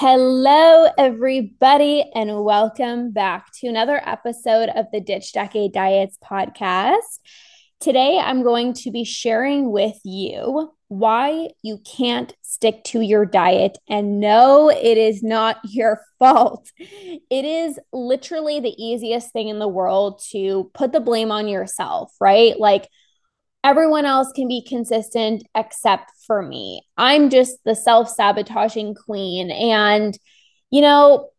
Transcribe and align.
Hello, 0.00 0.86
everybody, 0.96 2.08
and 2.14 2.44
welcome 2.44 3.10
back 3.10 3.50
to 3.54 3.66
another 3.66 4.00
episode 4.06 4.68
of 4.68 4.86
the 4.92 5.00
Ditch 5.00 5.32
Decade 5.32 5.72
Diets 5.72 6.16
podcast. 6.22 7.18
Today, 7.80 8.16
I'm 8.16 8.44
going 8.44 8.74
to 8.74 8.92
be 8.92 9.02
sharing 9.02 9.72
with 9.72 9.98
you 10.04 10.72
why 10.86 11.48
you 11.62 11.78
can't 11.78 12.32
stick 12.42 12.84
to 12.84 13.00
your 13.00 13.26
diet. 13.26 13.76
And 13.88 14.20
no, 14.20 14.70
it 14.70 14.98
is 14.98 15.24
not 15.24 15.56
your 15.64 16.00
fault. 16.20 16.70
It 16.78 17.44
is 17.44 17.80
literally 17.92 18.60
the 18.60 18.80
easiest 18.80 19.32
thing 19.32 19.48
in 19.48 19.58
the 19.58 19.66
world 19.66 20.22
to 20.30 20.70
put 20.74 20.92
the 20.92 21.00
blame 21.00 21.32
on 21.32 21.48
yourself, 21.48 22.12
right? 22.20 22.56
Like, 22.56 22.88
everyone 23.64 24.06
else 24.06 24.32
can 24.32 24.48
be 24.48 24.64
consistent 24.66 25.44
except 25.54 26.12
for 26.26 26.42
me. 26.42 26.82
I'm 26.96 27.30
just 27.30 27.58
the 27.64 27.74
self 27.74 28.08
sabotaging 28.08 28.94
queen. 28.94 29.50
And, 29.50 30.16
you 30.70 30.80
know, 30.80 31.30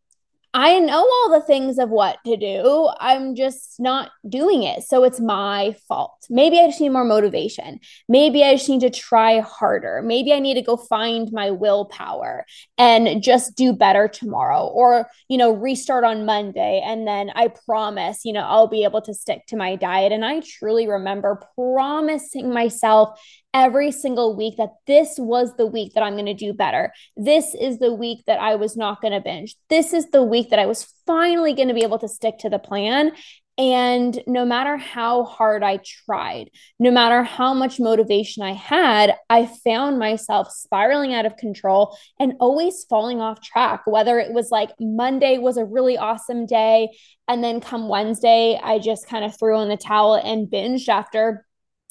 I 0.52 0.80
know 0.80 0.98
all 0.98 1.30
the 1.30 1.46
things 1.46 1.78
of 1.78 1.90
what 1.90 2.18
to 2.26 2.36
do. 2.36 2.90
I'm 2.98 3.36
just 3.36 3.78
not 3.78 4.10
doing 4.28 4.64
it. 4.64 4.82
So 4.82 5.04
it's 5.04 5.20
my 5.20 5.76
fault. 5.86 6.26
Maybe 6.28 6.58
I 6.58 6.66
just 6.66 6.80
need 6.80 6.88
more 6.88 7.04
motivation. 7.04 7.78
Maybe 8.08 8.42
I 8.42 8.56
just 8.56 8.68
need 8.68 8.80
to 8.80 8.90
try 8.90 9.38
harder. 9.38 10.02
Maybe 10.04 10.32
I 10.32 10.40
need 10.40 10.54
to 10.54 10.62
go 10.62 10.76
find 10.76 11.30
my 11.30 11.52
willpower 11.52 12.46
and 12.76 13.22
just 13.22 13.56
do 13.56 13.72
better 13.72 14.08
tomorrow 14.08 14.66
or, 14.66 15.08
you 15.28 15.38
know, 15.38 15.52
restart 15.52 16.02
on 16.02 16.26
Monday. 16.26 16.82
And 16.84 17.06
then 17.06 17.30
I 17.36 17.48
promise, 17.48 18.24
you 18.24 18.32
know, 18.32 18.44
I'll 18.44 18.66
be 18.66 18.82
able 18.82 19.02
to 19.02 19.14
stick 19.14 19.46
to 19.48 19.56
my 19.56 19.76
diet. 19.76 20.10
And 20.10 20.24
I 20.24 20.40
truly 20.40 20.88
remember 20.88 21.40
promising 21.54 22.52
myself 22.52 23.20
every 23.52 23.90
single 23.90 24.36
week 24.36 24.56
that 24.58 24.74
this 24.86 25.14
was 25.18 25.56
the 25.56 25.66
week 25.66 25.94
that 25.94 26.02
I'm 26.02 26.14
going 26.14 26.26
to 26.26 26.34
do 26.34 26.52
better. 26.52 26.92
This 27.16 27.54
is 27.54 27.78
the 27.78 27.92
week 27.92 28.24
that 28.26 28.40
I 28.40 28.54
was 28.54 28.76
not 28.76 29.00
going 29.00 29.12
to 29.12 29.20
binge. 29.20 29.56
This 29.68 29.92
is 29.92 30.10
the 30.10 30.22
week 30.22 30.50
that 30.50 30.58
I 30.58 30.66
was 30.66 30.92
finally 31.06 31.54
going 31.54 31.68
to 31.68 31.74
be 31.74 31.82
able 31.82 31.98
to 31.98 32.08
stick 32.08 32.38
to 32.38 32.50
the 32.50 32.58
plan. 32.58 33.12
And 33.58 34.18
no 34.26 34.46
matter 34.46 34.78
how 34.78 35.24
hard 35.24 35.62
I 35.62 35.80
tried, 35.84 36.50
no 36.78 36.90
matter 36.90 37.22
how 37.22 37.52
much 37.52 37.78
motivation 37.78 38.42
I 38.42 38.52
had, 38.52 39.14
I 39.28 39.44
found 39.44 39.98
myself 39.98 40.50
spiraling 40.50 41.12
out 41.12 41.26
of 41.26 41.36
control 41.36 41.94
and 42.18 42.34
always 42.40 42.86
falling 42.88 43.20
off 43.20 43.42
track. 43.42 43.82
Whether 43.84 44.18
it 44.18 44.32
was 44.32 44.50
like 44.50 44.70
Monday 44.80 45.36
was 45.36 45.58
a 45.58 45.64
really 45.66 45.98
awesome 45.98 46.46
day, 46.46 46.88
and 47.28 47.44
then 47.44 47.60
come 47.60 47.88
Wednesday, 47.88 48.58
I 48.62 48.78
just 48.78 49.06
kind 49.06 49.26
of 49.26 49.38
threw 49.38 49.60
in 49.60 49.68
the 49.68 49.76
towel 49.76 50.14
and 50.14 50.48
binged 50.48 50.88
after 50.88 51.46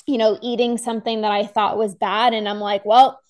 you 0.09 0.18
know, 0.18 0.40
eating 0.42 0.80
something 0.80 1.22
that 1.22 1.31
I 1.31 1.46
thought 1.46 1.78
was 1.78 1.94
bad. 1.94 2.34
And 2.34 2.50
I'm 2.50 2.59
like, 2.59 2.84
well, 2.84 3.22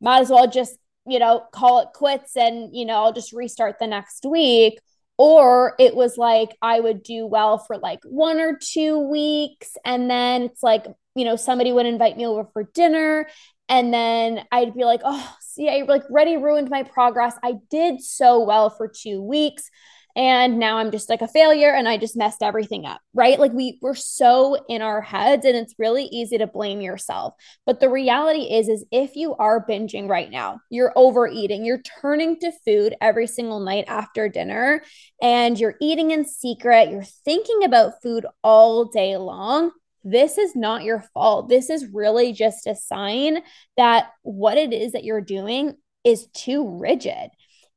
might 0.00 0.20
as 0.20 0.30
well 0.30 0.48
just, 0.48 0.78
you 1.06 1.18
know, 1.18 1.44
call 1.52 1.80
it 1.80 1.88
quits 1.92 2.36
and, 2.38 2.74
you 2.74 2.86
know, 2.86 2.94
I'll 2.94 3.12
just 3.12 3.34
restart 3.34 3.78
the 3.78 3.86
next 3.86 4.24
week. 4.24 4.80
Or 5.18 5.74
it 5.78 5.94
was 5.94 6.16
like 6.16 6.56
I 6.62 6.80
would 6.80 7.02
do 7.02 7.26
well 7.26 7.58
for 7.58 7.76
like 7.76 8.00
one 8.04 8.40
or 8.40 8.58
two 8.58 8.98
weeks. 8.98 9.76
And 9.84 10.10
then 10.10 10.42
it's 10.44 10.62
like, 10.62 10.86
you 11.14 11.26
know, 11.26 11.36
somebody 11.36 11.70
would 11.70 11.84
invite 11.84 12.16
me 12.16 12.26
over 12.26 12.48
for 12.54 12.62
dinner. 12.62 13.28
And 13.68 13.92
then 13.92 14.42
I'd 14.50 14.74
be 14.74 14.84
like, 14.84 15.02
oh, 15.04 15.36
see, 15.42 15.68
I 15.68 15.84
like 15.86 16.04
already 16.08 16.38
ruined 16.38 16.70
my 16.70 16.82
progress. 16.82 17.34
I 17.44 17.56
did 17.68 18.00
so 18.00 18.42
well 18.42 18.70
for 18.70 18.88
two 18.88 19.20
weeks 19.20 19.68
and 20.16 20.58
now 20.58 20.78
i'm 20.78 20.90
just 20.90 21.08
like 21.08 21.22
a 21.22 21.28
failure 21.28 21.70
and 21.70 21.88
i 21.88 21.96
just 21.96 22.16
messed 22.16 22.42
everything 22.42 22.84
up 22.84 23.00
right 23.14 23.38
like 23.38 23.52
we 23.52 23.78
we're 23.80 23.94
so 23.94 24.56
in 24.68 24.82
our 24.82 25.00
heads 25.00 25.44
and 25.44 25.56
it's 25.56 25.74
really 25.78 26.04
easy 26.04 26.38
to 26.38 26.46
blame 26.46 26.80
yourself 26.80 27.34
but 27.66 27.80
the 27.80 27.88
reality 27.88 28.42
is 28.42 28.68
is 28.68 28.84
if 28.90 29.16
you 29.16 29.34
are 29.36 29.64
binging 29.66 30.08
right 30.08 30.30
now 30.30 30.60
you're 30.70 30.92
overeating 30.96 31.64
you're 31.64 31.82
turning 32.00 32.38
to 32.38 32.52
food 32.64 32.94
every 33.00 33.26
single 33.26 33.60
night 33.60 33.84
after 33.88 34.28
dinner 34.28 34.82
and 35.20 35.58
you're 35.58 35.76
eating 35.80 36.10
in 36.10 36.24
secret 36.24 36.90
you're 36.90 37.04
thinking 37.24 37.64
about 37.64 38.02
food 38.02 38.26
all 38.42 38.84
day 38.86 39.16
long 39.16 39.70
this 40.04 40.38
is 40.38 40.56
not 40.56 40.82
your 40.82 41.04
fault. 41.14 41.48
This 41.48 41.70
is 41.70 41.86
really 41.86 42.32
just 42.32 42.66
a 42.66 42.74
sign 42.74 43.38
that 43.76 44.08
what 44.22 44.58
it 44.58 44.72
is 44.72 44.92
that 44.92 45.04
you're 45.04 45.20
doing 45.20 45.74
is 46.04 46.26
too 46.34 46.78
rigid. 46.78 47.30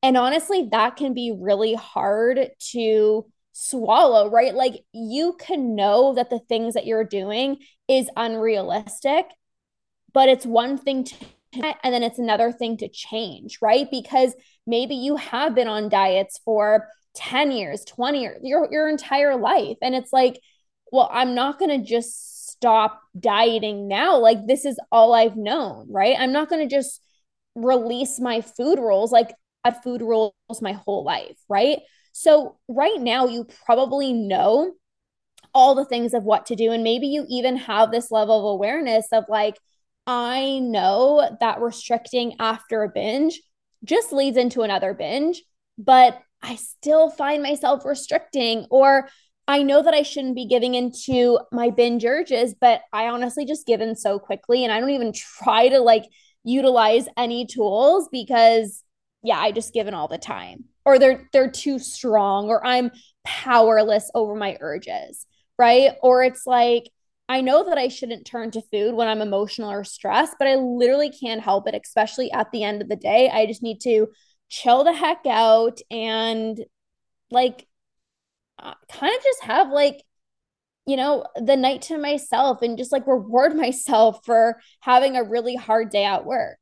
And 0.03 0.17
honestly, 0.17 0.67
that 0.71 0.95
can 0.97 1.13
be 1.13 1.35
really 1.37 1.73
hard 1.73 2.49
to 2.71 3.25
swallow, 3.53 4.29
right? 4.29 4.53
Like 4.53 4.83
you 4.91 5.35
can 5.39 5.75
know 5.75 6.13
that 6.15 6.29
the 6.29 6.39
things 6.39 6.73
that 6.73 6.85
you're 6.85 7.05
doing 7.05 7.57
is 7.87 8.09
unrealistic, 8.15 9.25
but 10.13 10.29
it's 10.29 10.45
one 10.45 10.77
thing 10.77 11.05
to 11.05 11.15
and 11.83 11.93
then 11.93 12.03
it's 12.03 12.19
another 12.19 12.51
thing 12.51 12.75
to 12.77 12.89
change, 12.89 13.59
right? 13.61 13.89
Because 13.89 14.35
maybe 14.67 14.95
you 14.95 15.15
have 15.15 15.55
been 15.55 15.69
on 15.69 15.87
diets 15.87 16.37
for 16.43 16.89
10 17.13 17.51
years, 17.51 17.85
20 17.85 18.21
years, 18.21 18.39
your 18.43 18.67
your 18.71 18.89
entire 18.89 19.37
life 19.37 19.77
and 19.81 19.95
it's 19.95 20.11
like, 20.11 20.39
well, 20.91 21.09
I'm 21.11 21.33
not 21.33 21.57
going 21.57 21.71
to 21.81 21.87
just 21.87 22.49
stop 22.49 23.01
dieting 23.17 23.87
now. 23.87 24.17
Like 24.17 24.47
this 24.47 24.65
is 24.65 24.79
all 24.91 25.13
I've 25.13 25.37
known, 25.37 25.87
right? 25.89 26.15
I'm 26.19 26.31
not 26.31 26.49
going 26.49 26.67
to 26.67 26.75
just 26.75 27.01
release 27.55 28.19
my 28.19 28.41
food 28.41 28.79
rules. 28.79 29.11
Like 29.11 29.33
food 29.71 30.01
rules 30.01 30.33
my 30.61 30.73
whole 30.73 31.03
life, 31.03 31.37
right? 31.49 31.79
So, 32.11 32.57
right 32.67 32.99
now, 32.99 33.27
you 33.27 33.47
probably 33.65 34.13
know 34.13 34.73
all 35.53 35.75
the 35.75 35.85
things 35.85 36.13
of 36.13 36.23
what 36.23 36.45
to 36.47 36.55
do. 36.55 36.71
And 36.71 36.83
maybe 36.83 37.07
you 37.07 37.25
even 37.29 37.55
have 37.57 37.91
this 37.91 38.11
level 38.11 38.37
of 38.37 38.55
awareness 38.55 39.07
of 39.11 39.23
like, 39.29 39.57
I 40.05 40.59
know 40.59 41.37
that 41.39 41.61
restricting 41.61 42.35
after 42.39 42.83
a 42.83 42.89
binge 42.89 43.41
just 43.83 44.11
leads 44.11 44.37
into 44.37 44.61
another 44.61 44.93
binge, 44.93 45.41
but 45.77 46.19
I 46.41 46.55
still 46.55 47.09
find 47.09 47.41
myself 47.41 47.85
restricting, 47.85 48.67
or 48.69 49.09
I 49.47 49.63
know 49.63 49.81
that 49.81 49.93
I 49.93 50.01
shouldn't 50.01 50.35
be 50.35 50.45
giving 50.45 50.75
into 50.75 51.39
my 51.51 51.69
binge 51.69 52.03
urges, 52.05 52.53
but 52.59 52.81
I 52.91 53.07
honestly 53.07 53.45
just 53.45 53.65
give 53.65 53.81
in 53.81 53.95
so 53.95 54.19
quickly 54.19 54.63
and 54.63 54.73
I 54.73 54.79
don't 54.79 54.89
even 54.89 55.13
try 55.13 55.69
to 55.69 55.79
like 55.79 56.05
utilize 56.43 57.07
any 57.17 57.45
tools 57.45 58.09
because 58.11 58.83
yeah, 59.25 59.39
I 59.39 59.51
just 59.51 59.73
give 59.73 59.87
in 59.87 59.93
all 59.93 60.07
the 60.07 60.17
time. 60.17 60.65
Or 60.85 60.99
they're 60.99 61.27
they're 61.33 61.49
too 61.49 61.79
strong 61.79 62.47
or 62.49 62.65
I'm 62.65 62.91
powerless 63.25 64.09
over 64.13 64.35
my 64.35 64.57
urges, 64.61 65.25
right? 65.57 65.93
Or 66.03 66.23
it's 66.23 66.45
like 66.45 66.89
I 67.27 67.41
know 67.41 67.65
that 67.65 67.77
I 67.77 67.87
shouldn't 67.87 68.27
turn 68.27 68.51
to 68.51 68.61
food 68.71 68.93
when 68.93 69.07
I'm 69.07 69.21
emotional 69.21 69.71
or 69.71 69.83
stressed, 69.83 70.35
but 70.37 70.47
I 70.47 70.55
literally 70.55 71.09
can't 71.09 71.41
help 71.41 71.67
it, 71.67 71.79
especially 71.83 72.31
at 72.31 72.51
the 72.51 72.63
end 72.63 72.83
of 72.83 72.89
the 72.89 72.95
day. 72.95 73.29
I 73.29 73.47
just 73.47 73.63
need 73.63 73.81
to 73.81 74.07
chill 74.49 74.83
the 74.83 74.93
heck 74.93 75.25
out 75.27 75.79
and 75.89 76.63
like 77.31 77.67
uh, 78.59 78.73
kind 78.91 79.15
of 79.15 79.23
just 79.23 79.43
have 79.43 79.69
like 79.71 80.03
you 80.85 80.97
know 80.97 81.25
the 81.35 81.57
night 81.57 81.81
to 81.83 81.97
myself 81.97 82.61
and 82.61 82.77
just 82.77 82.91
like 82.91 83.07
reward 83.07 83.55
myself 83.57 84.19
for 84.25 84.59
having 84.81 85.15
a 85.17 85.23
really 85.23 85.55
hard 85.55 85.89
day 85.89 86.05
at 86.05 86.25
work 86.25 86.57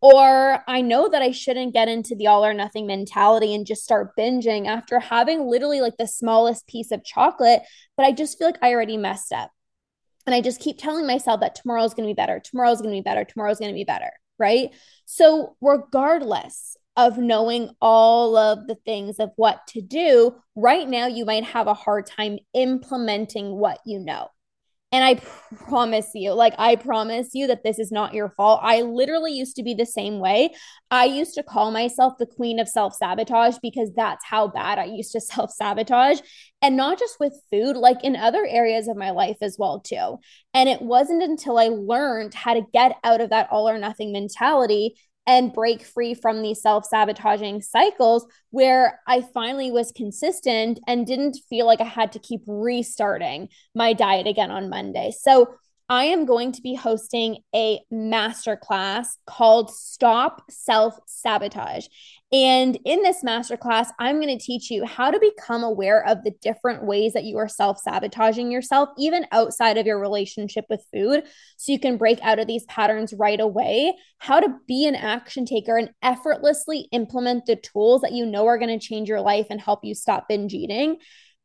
or 0.00 0.62
I 0.68 0.82
know 0.82 1.08
that 1.08 1.22
I 1.22 1.30
shouldn't 1.30 1.72
get 1.72 1.88
into 1.88 2.14
the 2.14 2.26
all 2.26 2.44
or 2.44 2.54
nothing 2.54 2.86
mentality 2.86 3.54
and 3.54 3.66
just 3.66 3.82
start 3.82 4.16
binging 4.16 4.66
after 4.66 5.00
having 5.00 5.46
literally 5.46 5.80
like 5.80 5.96
the 5.96 6.06
smallest 6.06 6.66
piece 6.66 6.90
of 6.90 7.04
chocolate, 7.04 7.62
but 7.96 8.04
I 8.04 8.12
just 8.12 8.38
feel 8.38 8.48
like 8.48 8.62
I 8.62 8.72
already 8.72 8.96
messed 8.96 9.32
up. 9.32 9.50
And 10.26 10.34
I 10.34 10.40
just 10.40 10.60
keep 10.60 10.78
telling 10.78 11.06
myself 11.06 11.40
that 11.40 11.54
tomorrow's 11.54 11.94
going 11.94 12.06
to 12.06 12.10
be 12.10 12.16
better, 12.16 12.40
tomorrow's 12.40 12.80
going 12.80 12.90
to 12.90 12.98
be 12.98 13.02
better, 13.02 13.24
tomorrow's 13.24 13.58
going 13.58 13.70
to 13.70 13.76
be 13.76 13.84
better, 13.84 14.10
right? 14.38 14.70
So, 15.04 15.56
regardless 15.60 16.76
of 16.96 17.18
knowing 17.18 17.70
all 17.80 18.36
of 18.36 18.66
the 18.66 18.74
things 18.74 19.20
of 19.20 19.30
what 19.36 19.66
to 19.68 19.82
do, 19.82 20.34
right 20.56 20.88
now 20.88 21.06
you 21.06 21.24
might 21.24 21.44
have 21.44 21.66
a 21.66 21.74
hard 21.74 22.06
time 22.06 22.38
implementing 22.54 23.56
what 23.56 23.78
you 23.84 24.00
know. 24.00 24.28
And 24.92 25.04
I 25.04 25.16
promise 25.68 26.10
you, 26.14 26.32
like, 26.32 26.54
I 26.58 26.76
promise 26.76 27.30
you 27.34 27.48
that 27.48 27.64
this 27.64 27.80
is 27.80 27.90
not 27.90 28.14
your 28.14 28.30
fault. 28.30 28.60
I 28.62 28.82
literally 28.82 29.32
used 29.32 29.56
to 29.56 29.64
be 29.64 29.74
the 29.74 29.84
same 29.84 30.20
way. 30.20 30.54
I 30.92 31.06
used 31.06 31.34
to 31.34 31.42
call 31.42 31.72
myself 31.72 32.14
the 32.18 32.26
queen 32.26 32.60
of 32.60 32.68
self 32.68 32.94
sabotage 32.94 33.56
because 33.60 33.90
that's 33.96 34.24
how 34.24 34.46
bad 34.46 34.78
I 34.78 34.84
used 34.84 35.12
to 35.12 35.20
self 35.20 35.50
sabotage. 35.50 36.20
And 36.62 36.76
not 36.76 37.00
just 37.00 37.18
with 37.18 37.34
food, 37.50 37.76
like 37.76 38.04
in 38.04 38.14
other 38.14 38.46
areas 38.48 38.86
of 38.86 38.96
my 38.96 39.10
life 39.10 39.38
as 39.42 39.56
well, 39.58 39.80
too. 39.80 40.18
And 40.54 40.68
it 40.68 40.80
wasn't 40.80 41.22
until 41.22 41.58
I 41.58 41.68
learned 41.68 42.34
how 42.34 42.54
to 42.54 42.66
get 42.72 42.96
out 43.02 43.20
of 43.20 43.30
that 43.30 43.48
all 43.50 43.68
or 43.68 43.78
nothing 43.78 44.12
mentality 44.12 44.94
and 45.26 45.52
break 45.52 45.82
free 45.82 46.14
from 46.14 46.42
these 46.42 46.62
self 46.62 46.86
sabotaging 46.86 47.62
cycles 47.62 48.26
where 48.50 49.00
I 49.06 49.22
finally 49.22 49.70
was 49.70 49.92
consistent 49.92 50.78
and 50.86 51.06
didn't 51.06 51.38
feel 51.48 51.66
like 51.66 51.80
I 51.80 51.84
had 51.84 52.12
to 52.12 52.18
keep 52.18 52.42
restarting 52.46 53.48
my 53.74 53.92
diet 53.92 54.26
again 54.26 54.50
on 54.50 54.70
Monday. 54.70 55.12
So, 55.18 55.54
I 55.88 56.06
am 56.06 56.24
going 56.24 56.50
to 56.50 56.62
be 56.62 56.74
hosting 56.74 57.38
a 57.54 57.78
masterclass 57.92 59.06
called 59.24 59.70
Stop 59.70 60.42
Self 60.50 60.98
Sabotage. 61.06 61.86
And 62.32 62.76
in 62.84 63.02
this 63.02 63.22
masterclass, 63.22 63.90
I'm 64.00 64.20
going 64.20 64.36
to 64.36 64.44
teach 64.44 64.68
you 64.68 64.84
how 64.84 65.12
to 65.12 65.20
become 65.20 65.62
aware 65.62 66.04
of 66.04 66.24
the 66.24 66.32
different 66.42 66.84
ways 66.84 67.12
that 67.12 67.22
you 67.22 67.36
are 67.38 67.48
self 67.48 67.78
sabotaging 67.78 68.50
yourself, 68.50 68.88
even 68.98 69.26
outside 69.30 69.78
of 69.78 69.86
your 69.86 70.00
relationship 70.00 70.64
with 70.68 70.84
food, 70.92 71.22
so 71.56 71.70
you 71.70 71.78
can 71.78 71.98
break 71.98 72.18
out 72.20 72.40
of 72.40 72.48
these 72.48 72.64
patterns 72.64 73.14
right 73.14 73.38
away, 73.38 73.94
how 74.18 74.40
to 74.40 74.56
be 74.66 74.88
an 74.88 74.96
action 74.96 75.46
taker 75.46 75.76
and 75.76 75.90
effortlessly 76.02 76.88
implement 76.90 77.46
the 77.46 77.54
tools 77.54 78.00
that 78.00 78.12
you 78.12 78.26
know 78.26 78.46
are 78.46 78.58
going 78.58 78.76
to 78.76 78.84
change 78.84 79.08
your 79.08 79.20
life 79.20 79.46
and 79.50 79.60
help 79.60 79.84
you 79.84 79.94
stop 79.94 80.26
binge 80.28 80.52
eating 80.52 80.96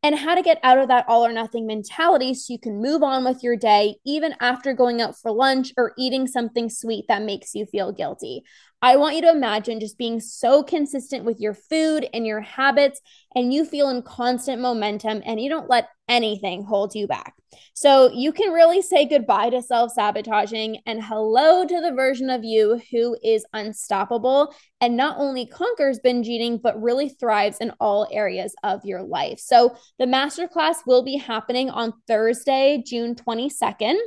and 0.04 0.18
how 0.18 0.34
to 0.34 0.42
get 0.42 0.60
out 0.64 0.80
of 0.80 0.88
that 0.88 1.06
all 1.08 1.26
or 1.26 1.32
nothing 1.32 1.68
mentality 1.68 2.34
so 2.34 2.54
you 2.54 2.60
can 2.60 2.82
move 2.82 3.04
on 3.04 3.24
with 3.24 3.44
your 3.44 3.56
day, 3.56 3.96
even 4.06 4.34
after 4.40 4.74
going 4.74 5.02
out 5.02 5.16
for 5.20 5.32
lunch 5.32 5.72
or 5.78 5.94
eating 5.98 6.28
something 6.28 6.70
sweet 6.70 7.06
that 7.08 7.22
makes 7.22 7.54
you 7.54 7.66
feel 7.66 7.92
guilty. 7.92 8.44
I 8.82 8.96
want 8.98 9.16
you 9.16 9.22
to 9.22 9.30
imagine 9.30 9.80
just 9.80 9.98
being 9.98 10.20
so 10.20 10.64
consistent 10.64 11.24
with 11.24 11.40
your 11.40 11.54
food 11.54 12.08
and 12.14 12.26
your 12.26 12.42
habits, 12.42 13.00
and 13.36 13.54
you 13.54 13.64
feel 13.64 13.90
in 13.90 14.02
constant 14.02 14.62
momentum 14.62 15.22
and 15.26 15.40
you 15.40 15.50
don't 15.50 15.70
let 15.70 15.88
anything 16.10 16.64
hold 16.64 16.96
you 16.96 17.08
back. 17.08 17.36
So 17.74 18.12
you 18.12 18.32
can 18.32 18.52
really 18.52 18.82
say 18.82 19.06
goodbye 19.06 19.50
to 19.52 19.62
self 19.62 19.92
sabotaging 19.94 20.80
and 20.86 21.04
hello 21.04 21.66
to 21.66 21.82
the 21.82 21.92
version 21.92 22.30
of 22.30 22.44
you 22.44 22.82
who 22.92 23.18
is 23.24 23.46
unstoppable 23.54 24.54
and 24.80 24.98
not 24.98 25.18
only 25.20 25.46
conquers 25.46 26.00
binge 26.00 26.28
eating, 26.28 26.58
but 26.58 26.82
really 26.82 27.10
thrives 27.10 27.58
in 27.60 27.72
all 27.80 28.08
areas 28.12 28.56
of 28.64 28.82
your 28.84 29.04
life. 29.04 29.40
So 29.40 29.76
the 30.00 30.06
masterclass 30.06 30.78
will 30.88 31.04
be 31.04 31.18
happening 31.18 31.70
on 31.70 31.94
Thursday, 32.08 32.84
June 32.86 33.16
22nd 33.16 33.98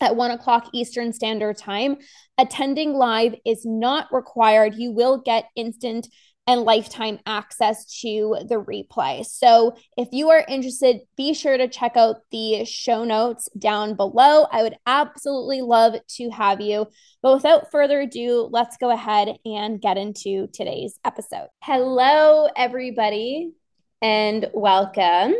at 0.00 0.16
one 0.16 0.30
o'clock 0.30 0.68
Eastern 0.72 1.12
Standard 1.12 1.56
Time. 1.56 1.96
Attending 2.38 2.94
live 2.94 3.34
is 3.44 3.64
not 3.64 4.08
required. 4.12 4.74
You 4.74 4.92
will 4.92 5.18
get 5.18 5.48
instant 5.56 6.08
and 6.46 6.62
lifetime 6.62 7.18
access 7.26 8.00
to 8.02 8.36
the 8.48 8.54
replay. 8.54 9.26
So, 9.26 9.76
if 9.96 10.08
you 10.12 10.30
are 10.30 10.44
interested, 10.48 11.00
be 11.16 11.34
sure 11.34 11.56
to 11.56 11.68
check 11.68 11.96
out 11.96 12.16
the 12.30 12.64
show 12.64 13.04
notes 13.04 13.48
down 13.58 13.94
below. 13.94 14.46
I 14.52 14.62
would 14.62 14.76
absolutely 14.86 15.62
love 15.62 15.96
to 16.16 16.30
have 16.30 16.60
you. 16.60 16.86
But 17.22 17.34
without 17.34 17.72
further 17.72 18.00
ado, 18.00 18.48
let's 18.52 18.76
go 18.76 18.90
ahead 18.90 19.36
and 19.44 19.80
get 19.80 19.96
into 19.96 20.46
today's 20.52 20.98
episode. 21.04 21.48
Hello, 21.62 22.48
everybody, 22.56 23.52
and 24.00 24.48
welcome. 24.54 25.34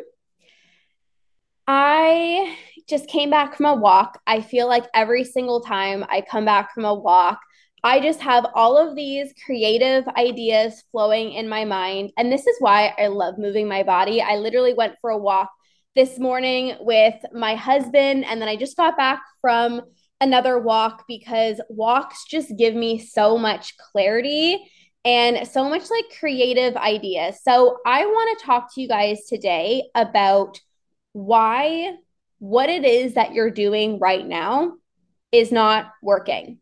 I 1.69 2.56
just 2.88 3.09
came 3.09 3.31
back 3.31 3.56
from 3.56 3.67
a 3.67 3.75
walk. 3.75 4.21
I 4.27 4.41
feel 4.41 4.69
like 4.69 4.87
every 4.94 5.25
single 5.25 5.61
time 5.61 6.05
I 6.09 6.21
come 6.21 6.44
back 6.44 6.73
from 6.73 6.85
a 6.85 6.94
walk, 6.94 7.41
I 7.83 8.00
just 8.00 8.21
have 8.21 8.47
all 8.55 8.77
of 8.77 8.97
these 8.97 9.33
creative 9.44 10.06
ideas 10.09 10.83
flowing 10.91 11.33
in 11.33 11.49
my 11.49 11.65
mind. 11.65 12.12
And 12.17 12.33
this 12.33 12.47
is 12.47 12.56
why 12.59 12.93
I 12.99 13.09
love 13.09 13.38
moving 13.38 13.69
my 13.69 13.83
body. 13.83 14.21
I 14.23 14.37
literally 14.37 14.75
went 14.75 14.97
for 15.00 15.11
a 15.11 15.19
walk 15.19 15.50
this 15.94 16.19
morning 16.19 16.77
with 16.81 17.15
my 17.33 17.55
husband, 17.55 18.25
and 18.27 18.41
then 18.41 18.49
I 18.49 18.56
just 18.56 18.77
got 18.77 18.97
back 18.97 19.23
from 19.41 19.83
another 20.21 20.59
walk 20.59 21.05
because 21.09 21.61
walks 21.69 22.25
just 22.29 22.56
give 22.59 22.75
me 22.75 22.99
so 22.99 23.38
much 23.38 23.77
clarity 23.79 24.71
and 25.05 25.47
so 25.47 25.69
much 25.69 25.88
like 25.91 26.19
creative 26.19 26.77
ideas. 26.77 27.38
So 27.43 27.79
I 27.87 28.05
want 28.05 28.38
to 28.38 28.44
talk 28.44 28.75
to 28.75 28.81
you 28.81 28.88
guys 28.88 29.27
today 29.29 29.85
about 29.94 30.61
why 31.12 31.94
what 32.38 32.69
it 32.69 32.85
is 32.85 33.15
that 33.15 33.33
you're 33.33 33.50
doing 33.50 33.99
right 33.99 34.27
now 34.27 34.75
is 35.33 35.53
not 35.53 35.93
working. 36.03 36.59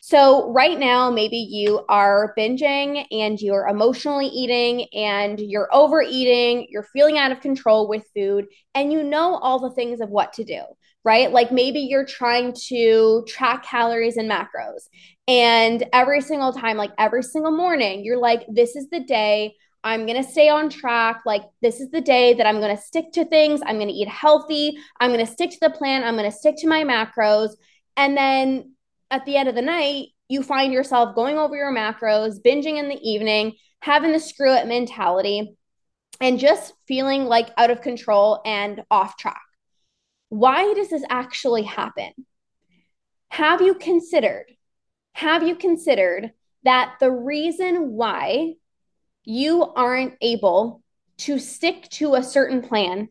So, 0.00 0.52
right 0.52 0.78
now, 0.78 1.10
maybe 1.10 1.36
you 1.36 1.84
are 1.88 2.32
binging 2.38 3.04
and 3.10 3.40
you're 3.40 3.66
emotionally 3.66 4.26
eating 4.28 4.86
and 4.94 5.40
you're 5.40 5.68
overeating, 5.72 6.68
you're 6.70 6.86
feeling 6.92 7.18
out 7.18 7.32
of 7.32 7.40
control 7.40 7.88
with 7.88 8.04
food, 8.14 8.46
and 8.72 8.92
you 8.92 9.02
know 9.02 9.34
all 9.34 9.58
the 9.58 9.74
things 9.74 10.00
of 10.00 10.10
what 10.10 10.32
to 10.34 10.44
do, 10.44 10.60
right? 11.04 11.32
Like 11.32 11.50
maybe 11.50 11.80
you're 11.80 12.06
trying 12.06 12.54
to 12.68 13.24
track 13.26 13.64
calories 13.64 14.16
and 14.16 14.30
macros. 14.30 14.82
And 15.26 15.84
every 15.92 16.20
single 16.20 16.52
time, 16.52 16.76
like 16.76 16.92
every 16.98 17.24
single 17.24 17.56
morning, 17.56 18.04
you're 18.04 18.20
like, 18.20 18.46
this 18.48 18.76
is 18.76 18.88
the 18.90 19.00
day 19.00 19.56
I'm 19.86 20.04
going 20.04 20.20
to 20.20 20.28
stay 20.28 20.48
on 20.48 20.68
track. 20.68 21.22
Like, 21.24 21.44
this 21.62 21.80
is 21.80 21.92
the 21.92 22.00
day 22.00 22.34
that 22.34 22.44
I'm 22.44 22.58
going 22.58 22.76
to 22.76 22.82
stick 22.82 23.12
to 23.12 23.24
things. 23.24 23.60
I'm 23.64 23.76
going 23.76 23.86
to 23.86 23.94
eat 23.94 24.08
healthy. 24.08 24.76
I'm 24.98 25.12
going 25.12 25.24
to 25.24 25.32
stick 25.32 25.52
to 25.52 25.60
the 25.60 25.70
plan. 25.70 26.02
I'm 26.02 26.16
going 26.16 26.28
to 26.28 26.36
stick 26.36 26.56
to 26.58 26.66
my 26.66 26.82
macros. 26.82 27.50
And 27.96 28.16
then 28.16 28.74
at 29.12 29.24
the 29.24 29.36
end 29.36 29.48
of 29.48 29.54
the 29.54 29.62
night, 29.62 30.08
you 30.28 30.42
find 30.42 30.72
yourself 30.72 31.14
going 31.14 31.38
over 31.38 31.54
your 31.54 31.72
macros, 31.72 32.42
binging 32.44 32.78
in 32.78 32.88
the 32.88 32.98
evening, 33.00 33.52
having 33.78 34.10
the 34.10 34.18
screw 34.18 34.56
it 34.56 34.66
mentality, 34.66 35.56
and 36.20 36.40
just 36.40 36.72
feeling 36.88 37.26
like 37.26 37.50
out 37.56 37.70
of 37.70 37.80
control 37.80 38.42
and 38.44 38.82
off 38.90 39.16
track. 39.16 39.40
Why 40.30 40.74
does 40.74 40.90
this 40.90 41.04
actually 41.08 41.62
happen? 41.62 42.10
Have 43.28 43.62
you 43.62 43.76
considered? 43.76 44.46
Have 45.12 45.44
you 45.46 45.54
considered 45.54 46.32
that 46.64 46.96
the 46.98 47.12
reason 47.12 47.92
why 47.92 48.54
you 49.26 49.64
aren't 49.74 50.14
able 50.22 50.82
to 51.18 51.38
stick 51.38 51.88
to 51.90 52.14
a 52.14 52.22
certain 52.22 52.62
plan 52.62 53.08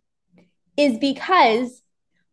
is 0.77 0.97
because 0.97 1.81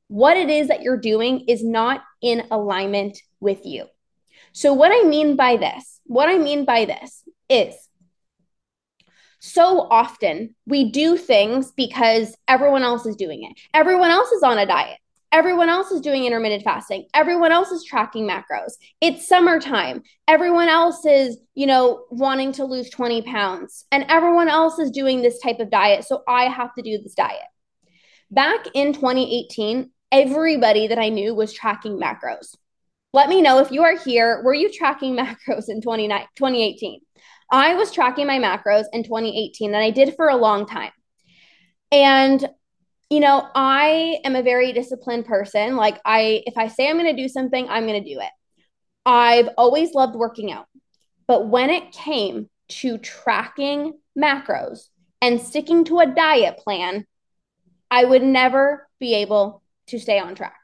what 0.08 0.36
it 0.36 0.48
is 0.48 0.68
that 0.68 0.82
you're 0.82 1.00
doing 1.00 1.44
is 1.48 1.64
not 1.64 2.02
in 2.22 2.46
alignment 2.50 3.18
with 3.40 3.66
you. 3.66 3.86
So, 4.52 4.72
what 4.72 4.92
I 4.92 5.06
mean 5.08 5.36
by 5.36 5.56
this, 5.56 6.00
what 6.04 6.28
I 6.28 6.38
mean 6.38 6.64
by 6.64 6.84
this 6.84 7.24
is 7.48 7.74
so 9.40 9.80
often 9.90 10.54
we 10.66 10.90
do 10.90 11.16
things 11.16 11.72
because 11.72 12.36
everyone 12.46 12.84
else 12.84 13.06
is 13.06 13.16
doing 13.16 13.42
it. 13.42 13.58
Everyone 13.74 14.10
else 14.10 14.30
is 14.30 14.42
on 14.42 14.58
a 14.58 14.66
diet. 14.66 14.98
Everyone 15.32 15.70
else 15.70 15.90
is 15.90 16.02
doing 16.02 16.26
intermittent 16.26 16.62
fasting. 16.62 17.06
Everyone 17.14 17.52
else 17.52 17.70
is 17.70 17.84
tracking 17.84 18.28
macros. 18.28 18.72
It's 19.00 19.26
summertime. 19.26 20.02
Everyone 20.28 20.68
else 20.68 21.06
is, 21.06 21.38
you 21.54 21.66
know, 21.66 22.04
wanting 22.10 22.52
to 22.52 22.64
lose 22.66 22.90
20 22.90 23.22
pounds. 23.22 23.86
And 23.90 24.04
everyone 24.10 24.48
else 24.48 24.78
is 24.78 24.90
doing 24.90 25.22
this 25.22 25.40
type 25.40 25.58
of 25.58 25.70
diet. 25.70 26.04
So 26.04 26.22
I 26.28 26.44
have 26.44 26.74
to 26.74 26.82
do 26.82 26.98
this 27.02 27.14
diet. 27.14 27.40
Back 28.30 28.66
in 28.74 28.92
2018, 28.92 29.90
everybody 30.10 30.88
that 30.88 30.98
I 30.98 31.08
knew 31.08 31.34
was 31.34 31.54
tracking 31.54 31.98
macros. 31.98 32.54
Let 33.14 33.30
me 33.30 33.40
know 33.40 33.58
if 33.60 33.70
you 33.70 33.82
are 33.82 33.96
here. 33.96 34.42
Were 34.44 34.54
you 34.54 34.70
tracking 34.70 35.16
macros 35.16 35.68
in 35.68 35.80
2018? 35.80 37.00
I 37.50 37.74
was 37.74 37.90
tracking 37.90 38.26
my 38.26 38.38
macros 38.38 38.84
in 38.92 39.02
2018 39.02 39.74
and 39.74 39.82
I 39.82 39.90
did 39.90 40.14
for 40.14 40.28
a 40.28 40.36
long 40.36 40.66
time. 40.66 40.92
And 41.90 42.46
you 43.12 43.20
know, 43.20 43.46
I 43.54 44.20
am 44.24 44.36
a 44.36 44.42
very 44.42 44.72
disciplined 44.72 45.26
person. 45.26 45.76
Like 45.76 46.00
I 46.02 46.42
if 46.46 46.56
I 46.56 46.68
say 46.68 46.88
I'm 46.88 46.96
going 46.96 47.14
to 47.14 47.22
do 47.22 47.28
something, 47.28 47.68
I'm 47.68 47.86
going 47.86 48.02
to 48.02 48.10
do 48.14 48.20
it. 48.20 48.30
I've 49.04 49.50
always 49.58 49.92
loved 49.92 50.16
working 50.16 50.50
out. 50.50 50.64
But 51.26 51.46
when 51.46 51.68
it 51.68 51.92
came 51.92 52.48
to 52.80 52.96
tracking 52.96 53.98
macros 54.18 54.84
and 55.20 55.42
sticking 55.42 55.84
to 55.84 55.98
a 55.98 56.06
diet 56.06 56.56
plan, 56.56 57.06
I 57.90 58.02
would 58.02 58.22
never 58.22 58.88
be 58.98 59.16
able 59.16 59.62
to 59.88 59.98
stay 59.98 60.18
on 60.18 60.34
track. 60.34 60.56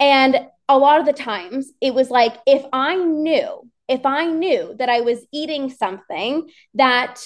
And 0.00 0.46
a 0.66 0.78
lot 0.78 0.98
of 0.98 1.04
the 1.04 1.12
times 1.12 1.70
it 1.82 1.92
was 1.92 2.08
like 2.10 2.38
if 2.46 2.64
I 2.72 2.96
knew, 2.96 3.70
if 3.86 4.06
I 4.06 4.28
knew 4.28 4.74
that 4.78 4.88
I 4.88 5.02
was 5.02 5.26
eating 5.30 5.68
something 5.68 6.48
that 6.72 7.20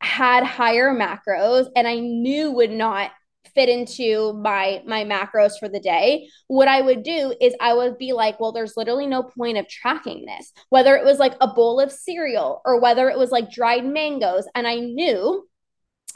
had 0.00 0.42
higher 0.42 0.92
macros 0.92 1.68
and 1.76 1.86
I 1.86 2.00
knew 2.00 2.50
would 2.50 2.72
not 2.72 3.12
fit 3.54 3.68
into 3.68 4.32
my 4.34 4.82
my 4.86 5.04
macros 5.04 5.52
for 5.58 5.68
the 5.68 5.80
day 5.80 6.28
what 6.48 6.68
i 6.68 6.80
would 6.80 7.02
do 7.02 7.34
is 7.40 7.54
i 7.60 7.72
would 7.72 7.98
be 7.98 8.12
like 8.12 8.38
well 8.40 8.52
there's 8.52 8.76
literally 8.76 9.06
no 9.06 9.22
point 9.22 9.58
of 9.58 9.68
tracking 9.68 10.24
this 10.26 10.52
whether 10.68 10.96
it 10.96 11.04
was 11.04 11.18
like 11.18 11.34
a 11.40 11.48
bowl 11.48 11.80
of 11.80 11.92
cereal 11.92 12.62
or 12.64 12.80
whether 12.80 13.08
it 13.08 13.18
was 13.18 13.30
like 13.30 13.50
dried 13.50 13.84
mangoes 13.84 14.46
and 14.54 14.66
i 14.66 14.76
knew 14.76 15.46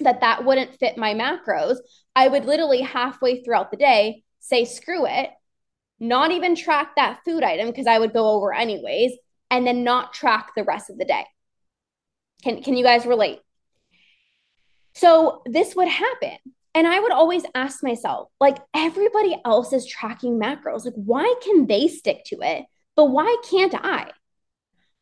that 0.00 0.20
that 0.20 0.44
wouldn't 0.44 0.78
fit 0.78 0.98
my 0.98 1.14
macros 1.14 1.76
i 2.16 2.26
would 2.26 2.44
literally 2.44 2.80
halfway 2.80 3.42
throughout 3.42 3.70
the 3.70 3.76
day 3.76 4.22
say 4.44 4.66
screw 4.66 5.06
it, 5.06 5.30
not 5.98 6.30
even 6.30 6.54
track 6.54 6.96
that 6.96 7.20
food 7.24 7.42
item 7.42 7.68
because 7.68 7.86
I 7.86 7.98
would 7.98 8.12
go 8.12 8.28
over 8.32 8.52
anyways, 8.52 9.12
and 9.50 9.66
then 9.66 9.84
not 9.84 10.12
track 10.12 10.52
the 10.54 10.64
rest 10.64 10.90
of 10.90 10.98
the 10.98 11.04
day. 11.04 11.24
Can, 12.42 12.62
can 12.62 12.76
you 12.76 12.84
guys 12.84 13.06
relate? 13.06 13.40
So 14.94 15.42
this 15.46 15.74
would 15.74 15.88
happen. 15.88 16.36
And 16.74 16.86
I 16.86 16.98
would 16.98 17.12
always 17.12 17.44
ask 17.54 17.82
myself, 17.82 18.28
like, 18.40 18.58
everybody 18.74 19.40
else 19.44 19.72
is 19.72 19.86
tracking 19.86 20.40
macros. 20.40 20.84
Like, 20.84 20.94
why 20.96 21.32
can 21.42 21.66
they 21.66 21.86
stick 21.86 22.24
to 22.26 22.38
it? 22.40 22.64
But 22.96 23.06
why 23.06 23.36
can't 23.48 23.74
I? 23.74 24.10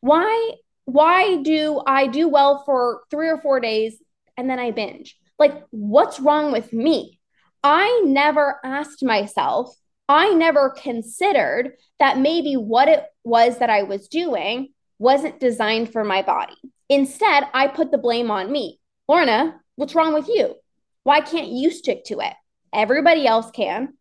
Why, 0.01 0.51
why 0.85 1.41
do 1.41 1.81
I 1.85 2.07
do 2.07 2.27
well 2.27 2.63
for 2.65 3.01
three 3.09 3.29
or 3.29 3.41
four 3.41 3.59
days 3.59 3.97
and 4.37 4.49
then 4.49 4.59
I 4.59 4.71
binge? 4.71 5.17
Like, 5.39 5.63
what's 5.71 6.19
wrong 6.19 6.51
with 6.51 6.73
me? 6.73 7.19
I 7.63 8.03
never 8.05 8.59
asked 8.63 9.03
myself, 9.03 9.73
I 10.09 10.33
never 10.33 10.69
considered 10.69 11.73
that 11.99 12.19
maybe 12.19 12.55
what 12.55 12.89
it 12.89 13.03
was 13.23 13.59
that 13.59 13.69
I 13.69 13.83
was 13.83 14.07
doing 14.09 14.73
wasn't 14.99 15.39
designed 15.39 15.91
for 15.91 16.03
my 16.03 16.21
body. 16.21 16.57
Instead, 16.89 17.45
I 17.53 17.67
put 17.67 17.91
the 17.91 17.97
blame 17.97 18.29
on 18.29 18.51
me. 18.51 18.79
Lorna, 19.07 19.59
what's 19.75 19.95
wrong 19.95 20.13
with 20.13 20.27
you? 20.27 20.55
Why 21.03 21.21
can't 21.21 21.49
you 21.49 21.71
stick 21.71 22.05
to 22.05 22.19
it? 22.19 22.33
Everybody 22.73 23.27
else 23.27 23.51
can. 23.51 23.93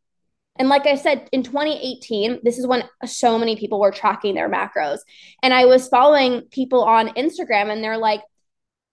And 0.56 0.68
like 0.68 0.86
I 0.86 0.96
said, 0.96 1.28
in 1.32 1.42
2018, 1.42 2.40
this 2.42 2.58
is 2.58 2.66
when 2.66 2.84
so 3.06 3.38
many 3.38 3.56
people 3.56 3.80
were 3.80 3.90
tracking 3.90 4.34
their 4.34 4.50
macros. 4.50 4.98
And 5.42 5.54
I 5.54 5.64
was 5.64 5.88
following 5.88 6.42
people 6.50 6.84
on 6.84 7.08
Instagram 7.10 7.72
and 7.72 7.82
they're 7.82 7.98
like, 7.98 8.22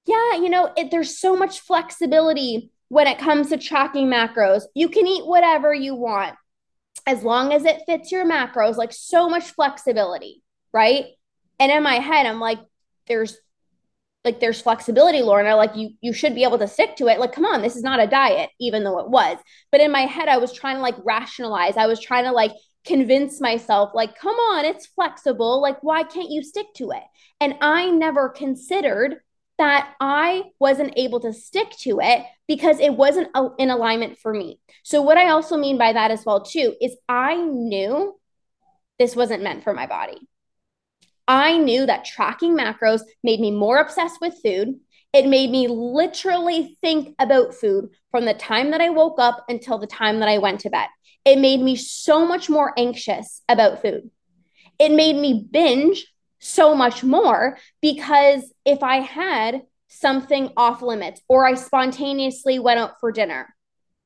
yeah, 0.06 0.36
you 0.36 0.50
know, 0.50 0.72
it, 0.78 0.90
there's 0.90 1.20
so 1.20 1.36
much 1.36 1.60
flexibility 1.60 2.72
when 2.88 3.08
it 3.08 3.20
comes 3.20 3.50
to 3.50 3.58
tracking 3.58 4.08
macros. 4.08 4.64
You 4.74 4.90
can 4.90 5.06
eat 5.06 5.26
whatever 5.26 5.74
you 5.74 5.96
want 5.96 6.36
as 7.06 7.24
long 7.24 7.54
as 7.54 7.66
it 7.66 7.84
fits 7.86 8.12
your 8.12 8.26
macros, 8.26 8.78
like 8.78 8.94
so 8.94 9.30
much 9.30 9.52
flexibility, 9.52 10.42
right? 10.74 11.06
And 11.60 11.72
in 11.72 11.84
my 11.84 11.96
head, 11.96 12.26
I'm 12.26 12.40
like, 12.40 12.60
there's 13.08 13.38
like 14.26 14.40
there's 14.40 14.62
flexibility, 14.62 15.22
Lorna. 15.22 15.56
Like 15.56 15.76
you 15.76 15.92
you 16.02 16.14
should 16.14 16.36
be 16.36 16.44
able 16.44 16.60
to 16.60 16.68
stick 16.68 16.96
to 16.98 17.08
it. 17.08 17.20
Like, 17.20 17.32
come 17.32 17.46
on, 17.46 17.62
this 17.62 17.76
is 17.76 17.84
not 17.84 18.02
a 18.02 18.08
diet, 18.08 18.50
even 18.60 18.84
though 18.84 19.00
it 19.00 19.10
was. 19.10 19.38
But 19.72 19.82
in 19.82 19.92
my 19.92 20.02
head, 20.02 20.28
I 20.28 20.38
was 20.38 20.52
trying 20.52 20.76
to 20.76 20.82
like 20.82 20.96
rationalize. 21.04 21.78
I 21.78 21.88
was 21.88 22.00
trying 22.00 22.26
to 22.26 22.32
like 22.32 22.52
convince 22.86 23.40
myself, 23.42 23.92
like, 23.94 24.18
come 24.18 24.36
on, 24.36 24.66
it's 24.66 24.88
flexible. 24.88 25.62
Like, 25.62 25.82
why 25.84 26.04
can't 26.04 26.32
you 26.32 26.44
stick 26.44 26.68
to 26.76 26.92
it? 26.92 27.04
And 27.40 27.56
I 27.62 27.90
never 27.90 28.30
considered 28.30 29.18
that 29.58 29.94
I 30.00 30.44
wasn't 30.60 30.94
able 30.96 31.20
to 31.20 31.34
stick 31.34 31.70
to 31.82 32.00
it 32.02 32.26
because 32.48 32.80
it 32.80 32.96
wasn't 32.96 33.30
a, 33.36 33.50
in 33.58 33.70
alignment 33.70 34.18
for 34.18 34.34
me. 34.34 34.60
So 34.84 35.02
what 35.02 35.18
I 35.18 35.30
also 35.30 35.58
mean 35.58 35.78
by 35.78 35.94
that 35.94 36.12
as 36.12 36.26
well 36.26 36.44
too 36.44 36.76
is 36.82 36.96
I 37.10 37.36
knew 37.36 38.18
this 38.98 39.16
wasn't 39.16 39.44
meant 39.44 39.64
for 39.64 39.74
my 39.74 39.86
body. 39.86 40.18
I 41.30 41.60
knew 41.60 41.86
that 41.86 42.06
tracking 42.06 42.58
macros 42.58 43.02
made 43.24 43.40
me 43.40 43.52
more 43.52 43.78
obsessed 43.78 44.20
with 44.20 44.42
food. 44.42 44.80
It 45.14 45.28
made 45.28 45.52
me 45.52 45.68
literally 45.68 46.76
think 46.82 47.16
about 47.20 47.54
food 47.54 47.92
from 48.10 48.26
the 48.26 48.34
time 48.34 48.72
that 48.72 48.82
I 48.82 48.90
woke 48.90 49.20
up 49.20 49.46
until 49.48 49.78
the 49.78 49.86
time 49.86 50.20
that 50.20 50.28
I 50.28 50.40
went 50.40 50.62
to 50.62 50.72
bed. 50.72 50.88
It 51.24 51.38
made 51.38 51.62
me 51.62 51.76
so 51.76 52.26
much 52.26 52.50
more 52.50 52.74
anxious 52.78 53.44
about 53.48 53.84
food. 53.84 54.10
It 54.80 54.92
made 54.92 55.18
me 55.18 55.48
binge 55.52 56.08
so 56.40 56.74
much 56.74 57.04
more 57.04 57.60
because 57.80 58.52
if 58.66 58.82
I 58.82 59.02
had 59.02 59.62
something 59.88 60.52
off 60.58 60.82
limits 60.82 61.22
or 61.30 61.46
I 61.46 61.54
spontaneously 61.54 62.58
went 62.58 62.80
out 62.80 63.00
for 63.00 63.12
dinner, 63.12 63.54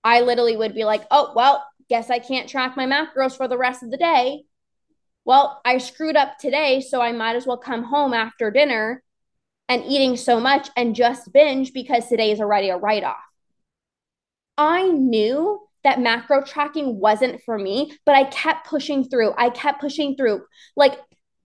I 0.04 0.22
literally 0.22 0.58
would 0.58 0.76
be 0.76 0.84
like, 0.84 1.06
oh, 1.10 1.32
well, 1.38 1.66
guess 1.88 2.10
I 2.10 2.20
can't 2.20 2.50
track 2.50 2.76
my 2.76 2.86
macros 2.86 3.38
for 3.38 3.48
the 3.48 3.58
rest 3.58 3.82
of 3.82 3.92
the 3.92 3.98
day 3.98 4.44
well, 5.26 5.62
I 5.64 5.78
screwed 5.78 6.16
up 6.16 6.38
today, 6.38 6.82
so 6.82 7.02
I 7.02 7.12
might 7.12 7.36
as 7.36 7.46
well 7.46 7.58
come 7.58 7.84
home 7.84 8.14
after 8.14 8.52
dinner 8.52 9.04
and 9.70 9.84
eating 9.86 10.18
so 10.18 10.40
much 10.40 10.70
and 10.76 10.96
just 10.96 11.32
binge 11.32 11.74
because 11.74 12.08
today 12.08 12.32
is 12.32 12.40
already 12.40 12.70
a 12.70 12.78
write 12.78 13.04
off. 13.04 13.16
I 14.58 14.88
knew 14.90 15.62
that 15.84 16.00
macro 16.00 16.44
tracking 16.44 17.00
wasn't 17.00 17.42
for 17.44 17.58
me, 17.58 17.94
but 18.06 18.16
I 18.16 18.26
kept 18.26 18.68
pushing 18.68 19.04
through. 19.04 19.34
I 19.38 19.50
kept 19.50 19.82
pushing 19.82 20.16
through. 20.16 20.44
Like 20.76 21.00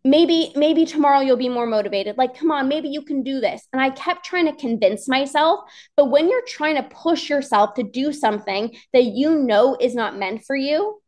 maybe 0.04 0.52
maybe 0.54 0.84
tomorrow 0.84 1.20
you'll 1.20 1.36
be 1.36 1.48
more 1.48 1.66
motivated. 1.66 2.16
Like 2.16 2.38
come 2.38 2.50
on, 2.50 2.68
maybe 2.68 2.88
you 2.88 3.02
can 3.02 3.22
do 3.22 3.40
this. 3.40 3.66
And 3.72 3.82
I 3.82 3.90
kept 3.90 4.24
trying 4.24 4.46
to 4.46 4.52
convince 4.52 5.08
myself, 5.08 5.60
but 5.96 6.10
when 6.10 6.28
you're 6.28 6.46
trying 6.46 6.76
to 6.76 6.82
push 6.82 7.28
yourself 7.28 7.74
to 7.74 7.82
do 7.82 8.12
something 8.12 8.76
that 8.92 9.04
you 9.04 9.36
know 9.36 9.76
is 9.80 9.94
not 9.94 10.18
meant 10.18 10.44
for 10.44 10.56
you, 10.56 11.00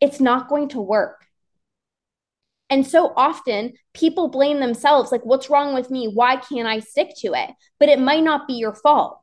it's 0.00 0.20
not 0.20 0.48
going 0.48 0.68
to 0.70 0.80
work. 0.80 1.27
And 2.70 2.86
so 2.86 3.12
often 3.16 3.72
people 3.94 4.28
blame 4.28 4.60
themselves 4.60 5.10
like, 5.10 5.24
what's 5.24 5.48
wrong 5.48 5.74
with 5.74 5.90
me? 5.90 6.06
Why 6.06 6.36
can't 6.36 6.68
I 6.68 6.80
stick 6.80 7.10
to 7.18 7.32
it? 7.34 7.50
But 7.80 7.88
it 7.88 7.98
might 7.98 8.22
not 8.22 8.46
be 8.46 8.54
your 8.54 8.74
fault, 8.74 9.20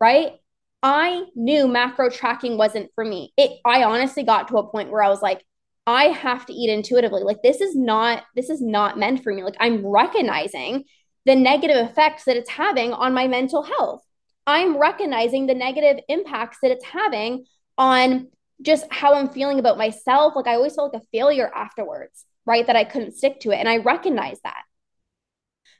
right? 0.00 0.34
I 0.82 1.24
knew 1.34 1.68
macro 1.68 2.08
tracking 2.10 2.56
wasn't 2.56 2.90
for 2.94 3.04
me. 3.04 3.32
It, 3.36 3.52
I 3.64 3.84
honestly 3.84 4.22
got 4.22 4.48
to 4.48 4.58
a 4.58 4.68
point 4.68 4.90
where 4.90 5.02
I 5.02 5.08
was 5.08 5.22
like, 5.22 5.44
I 5.86 6.04
have 6.06 6.46
to 6.46 6.52
eat 6.52 6.70
intuitively. 6.70 7.22
Like, 7.22 7.42
this 7.42 7.60
is 7.60 7.74
not, 7.74 8.22
this 8.36 8.50
is 8.50 8.60
not 8.60 8.98
meant 8.98 9.22
for 9.22 9.32
me. 9.34 9.42
Like, 9.42 9.56
I'm 9.58 9.84
recognizing 9.84 10.84
the 11.24 11.34
negative 11.34 11.76
effects 11.76 12.24
that 12.24 12.36
it's 12.36 12.50
having 12.50 12.92
on 12.92 13.14
my 13.14 13.26
mental 13.26 13.62
health. 13.62 14.02
I'm 14.46 14.76
recognizing 14.76 15.46
the 15.46 15.54
negative 15.54 16.02
impacts 16.08 16.58
that 16.62 16.70
it's 16.70 16.84
having 16.84 17.44
on 17.78 18.28
just 18.60 18.86
how 18.90 19.14
I'm 19.14 19.28
feeling 19.28 19.58
about 19.58 19.78
myself. 19.78 20.34
Like, 20.36 20.46
I 20.46 20.54
always 20.54 20.74
felt 20.74 20.92
like 20.92 21.02
a 21.02 21.06
failure 21.12 21.50
afterwards 21.52 22.24
right? 22.46 22.66
That 22.66 22.76
I 22.76 22.84
couldn't 22.84 23.16
stick 23.16 23.40
to 23.40 23.50
it. 23.50 23.56
And 23.56 23.68
I 23.68 23.78
recognize 23.78 24.38
that. 24.42 24.62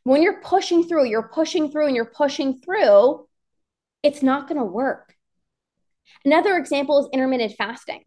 When 0.05 0.23
you're 0.23 0.41
pushing 0.41 0.85
through, 0.85 1.07
you're 1.07 1.29
pushing 1.29 1.71
through 1.71 1.87
and 1.87 1.97
you're 1.97 2.05
pushing 2.05 2.59
through, 2.59 3.27
it's 4.03 4.23
not 4.23 4.49
going 4.49 4.59
to 4.59 4.65
work. 4.65 5.15
Another 6.25 6.57
example 6.57 6.99
is 7.01 7.09
intermittent 7.13 7.55
fasting. 7.57 8.03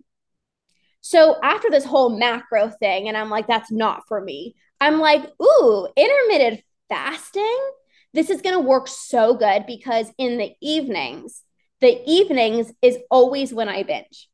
So 1.02 1.38
after 1.42 1.70
this 1.70 1.86
whole 1.86 2.18
macro 2.18 2.70
thing, 2.70 3.08
and 3.08 3.16
I'm 3.16 3.30
like, 3.30 3.48
that's 3.48 3.72
not 3.72 4.08
for 4.08 4.20
me, 4.20 4.56
I'm 4.82 5.00
like, 5.00 5.24
ooh, 5.42 5.88
intermittent 5.96 6.62
fasting? 6.90 7.60
This 8.14 8.30
is 8.30 8.42
going 8.42 8.56
to 8.56 8.60
work 8.60 8.88
so 8.88 9.36
good 9.36 9.66
because 9.66 10.12
in 10.18 10.38
the 10.38 10.54
evenings, 10.62 11.44
the 11.82 12.02
evenings 12.08 12.72
is 12.82 12.98
always 13.12 13.54
when 13.54 13.70
I 13.70 13.84
binge. 13.84 14.30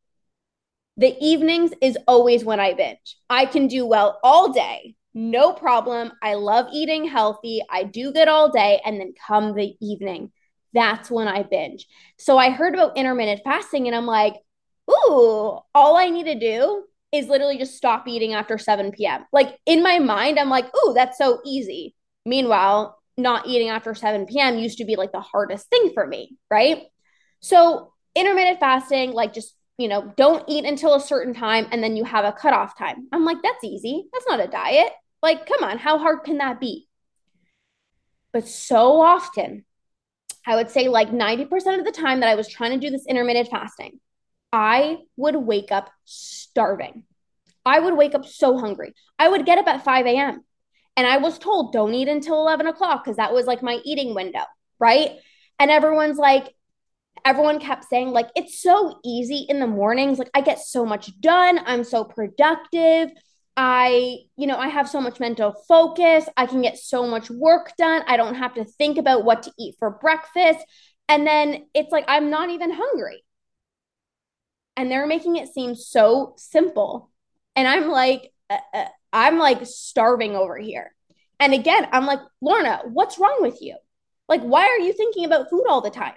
The 0.97 1.15
evenings 1.19 1.71
is 1.81 1.97
always 2.07 2.43
when 2.43 2.59
I 2.59 2.73
binge. 2.73 3.17
I 3.29 3.45
can 3.45 3.67
do 3.67 3.85
well 3.85 4.19
all 4.23 4.51
day, 4.51 4.95
no 5.13 5.53
problem. 5.53 6.11
I 6.21 6.35
love 6.35 6.67
eating 6.71 7.05
healthy. 7.05 7.61
I 7.69 7.83
do 7.83 8.11
good 8.11 8.27
all 8.27 8.49
day. 8.49 8.81
And 8.85 8.99
then 8.99 9.13
come 9.27 9.53
the 9.53 9.75
evening, 9.81 10.31
that's 10.73 11.11
when 11.11 11.27
I 11.27 11.43
binge. 11.43 11.85
So 12.17 12.37
I 12.37 12.49
heard 12.49 12.73
about 12.73 12.97
intermittent 12.97 13.41
fasting 13.43 13.87
and 13.87 13.95
I'm 13.95 14.05
like, 14.05 14.35
ooh, 14.89 15.59
all 15.75 15.97
I 15.97 16.09
need 16.09 16.25
to 16.25 16.39
do 16.39 16.83
is 17.11 17.27
literally 17.27 17.57
just 17.57 17.75
stop 17.75 18.07
eating 18.07 18.33
after 18.33 18.57
7 18.57 18.91
p.m. 18.91 19.25
Like 19.33 19.57
in 19.65 19.83
my 19.83 19.99
mind, 19.99 20.39
I'm 20.39 20.49
like, 20.49 20.67
ooh, 20.75 20.93
that's 20.93 21.17
so 21.17 21.41
easy. 21.45 21.93
Meanwhile, 22.25 22.97
not 23.17 23.47
eating 23.47 23.67
after 23.67 23.93
7 23.93 24.27
p.m. 24.27 24.57
used 24.57 24.77
to 24.77 24.85
be 24.85 24.95
like 24.95 25.11
the 25.11 25.19
hardest 25.19 25.69
thing 25.69 25.91
for 25.93 26.07
me, 26.07 26.37
right? 26.49 26.83
So 27.41 27.91
intermittent 28.15 28.61
fasting, 28.61 29.11
like 29.11 29.33
just 29.33 29.53
you 29.77 29.87
know, 29.87 30.13
don't 30.15 30.43
eat 30.47 30.65
until 30.65 30.93
a 30.93 31.01
certain 31.01 31.33
time 31.33 31.67
and 31.71 31.83
then 31.83 31.95
you 31.95 32.03
have 32.03 32.25
a 32.25 32.31
cutoff 32.31 32.77
time. 32.77 33.07
I'm 33.11 33.25
like, 33.25 33.37
that's 33.41 33.63
easy. 33.63 34.05
That's 34.13 34.27
not 34.27 34.39
a 34.39 34.47
diet. 34.47 34.91
Like, 35.21 35.45
come 35.45 35.63
on, 35.63 35.77
how 35.77 35.97
hard 35.97 36.23
can 36.23 36.37
that 36.37 36.59
be? 36.59 36.87
But 38.33 38.47
so 38.47 39.01
often, 39.01 39.65
I 40.45 40.55
would 40.55 40.69
say 40.69 40.87
like 40.87 41.09
90% 41.09 41.79
of 41.79 41.85
the 41.85 41.91
time 41.91 42.21
that 42.21 42.29
I 42.29 42.35
was 42.35 42.47
trying 42.47 42.71
to 42.71 42.85
do 42.85 42.91
this 42.91 43.05
intermittent 43.05 43.49
fasting, 43.49 43.99
I 44.51 44.99
would 45.17 45.35
wake 45.35 45.71
up 45.71 45.89
starving. 46.05 47.03
I 47.65 47.79
would 47.79 47.95
wake 47.95 48.15
up 48.15 48.25
so 48.25 48.57
hungry. 48.57 48.93
I 49.19 49.27
would 49.27 49.45
get 49.45 49.59
up 49.59 49.67
at 49.67 49.83
5 49.83 50.05
a.m. 50.07 50.43
and 50.97 51.05
I 51.07 51.17
was 51.17 51.37
told, 51.37 51.73
don't 51.73 51.93
eat 51.93 52.07
until 52.07 52.41
11 52.41 52.67
o'clock 52.67 53.03
because 53.03 53.17
that 53.17 53.33
was 53.33 53.45
like 53.45 53.61
my 53.61 53.79
eating 53.83 54.15
window, 54.15 54.43
right? 54.79 55.11
And 55.59 55.69
everyone's 55.69 56.17
like, 56.17 56.55
everyone 57.25 57.59
kept 57.59 57.85
saying 57.85 58.11
like 58.11 58.29
it's 58.35 58.61
so 58.61 58.99
easy 59.03 59.45
in 59.49 59.59
the 59.59 59.67
mornings. 59.67 60.19
Like 60.19 60.29
i 60.33 60.41
get 60.41 60.59
so 60.59 60.85
much 60.85 61.19
done. 61.19 61.59
I'm 61.65 61.83
so 61.83 62.03
productive. 62.03 63.09
I 63.57 64.19
you 64.37 64.47
know 64.47 64.57
i 64.57 64.69
have 64.69 64.89
so 64.89 65.01
much 65.01 65.19
mental 65.19 65.53
focus. 65.67 66.25
I 66.37 66.45
can 66.45 66.61
get 66.61 66.77
so 66.77 67.07
much 67.07 67.29
work 67.29 67.73
done. 67.77 68.03
I 68.07 68.17
don't 68.17 68.35
have 68.35 68.53
to 68.55 68.65
think 68.65 68.97
about 68.97 69.25
what 69.25 69.43
to 69.43 69.51
eat 69.59 69.75
for 69.79 69.89
breakfast. 69.89 70.65
And 71.09 71.27
then 71.27 71.67
it's 71.73 71.91
like 71.91 72.05
i'm 72.07 72.29
not 72.29 72.49
even 72.49 72.71
hungry. 72.71 73.23
And 74.77 74.89
they're 74.89 75.07
making 75.07 75.35
it 75.35 75.53
seem 75.53 75.75
so 75.75 76.33
simple. 76.37 77.11
And 77.55 77.67
i'm 77.67 77.89
like 77.89 78.31
uh, 78.49 78.57
uh, 78.73 78.85
i'm 79.11 79.37
like 79.37 79.65
starving 79.65 80.35
over 80.35 80.57
here. 80.57 80.93
And 81.39 81.53
again 81.53 81.87
i'm 81.91 82.05
like 82.05 82.21
lorna 82.41 82.81
what's 82.85 83.19
wrong 83.19 83.39
with 83.41 83.61
you? 83.61 83.75
Like 84.29 84.41
why 84.41 84.67
are 84.67 84.79
you 84.79 84.93
thinking 84.93 85.25
about 85.25 85.49
food 85.49 85.65
all 85.67 85.81
the 85.81 85.89
time 85.89 86.13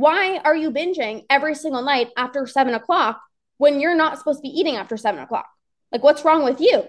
why 0.00 0.38
are 0.38 0.56
you 0.56 0.70
binging 0.70 1.24
every 1.28 1.54
single 1.54 1.82
night 1.82 2.08
after 2.16 2.46
seven 2.46 2.74
o'clock 2.74 3.20
when 3.58 3.80
you're 3.80 3.94
not 3.94 4.18
supposed 4.18 4.38
to 4.38 4.42
be 4.42 4.48
eating 4.48 4.76
after 4.76 4.96
seven 4.96 5.20
o'clock? 5.20 5.46
Like, 5.92 6.02
what's 6.02 6.24
wrong 6.24 6.42
with 6.42 6.60
you? 6.60 6.84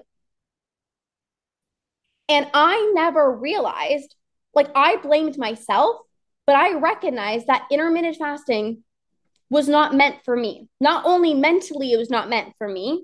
And 2.30 2.48
I 2.54 2.92
never 2.94 3.30
realized, 3.30 4.16
like, 4.54 4.70
I 4.76 4.96
blamed 4.98 5.38
myself, 5.38 5.98
but 6.48 6.56
I 6.56 6.76
recognized 6.76 7.48
that 7.48 7.68
intermittent 7.70 8.16
fasting 8.16 8.84
was 9.50 9.68
not 9.68 9.94
meant 9.94 10.24
for 10.24 10.38
me. 10.38 10.70
Not 10.80 11.06
only 11.06 11.34
mentally, 11.34 11.92
it 11.92 11.98
was 11.98 12.10
not 12.10 12.30
meant 12.30 12.54
for 12.58 12.68
me, 12.70 13.04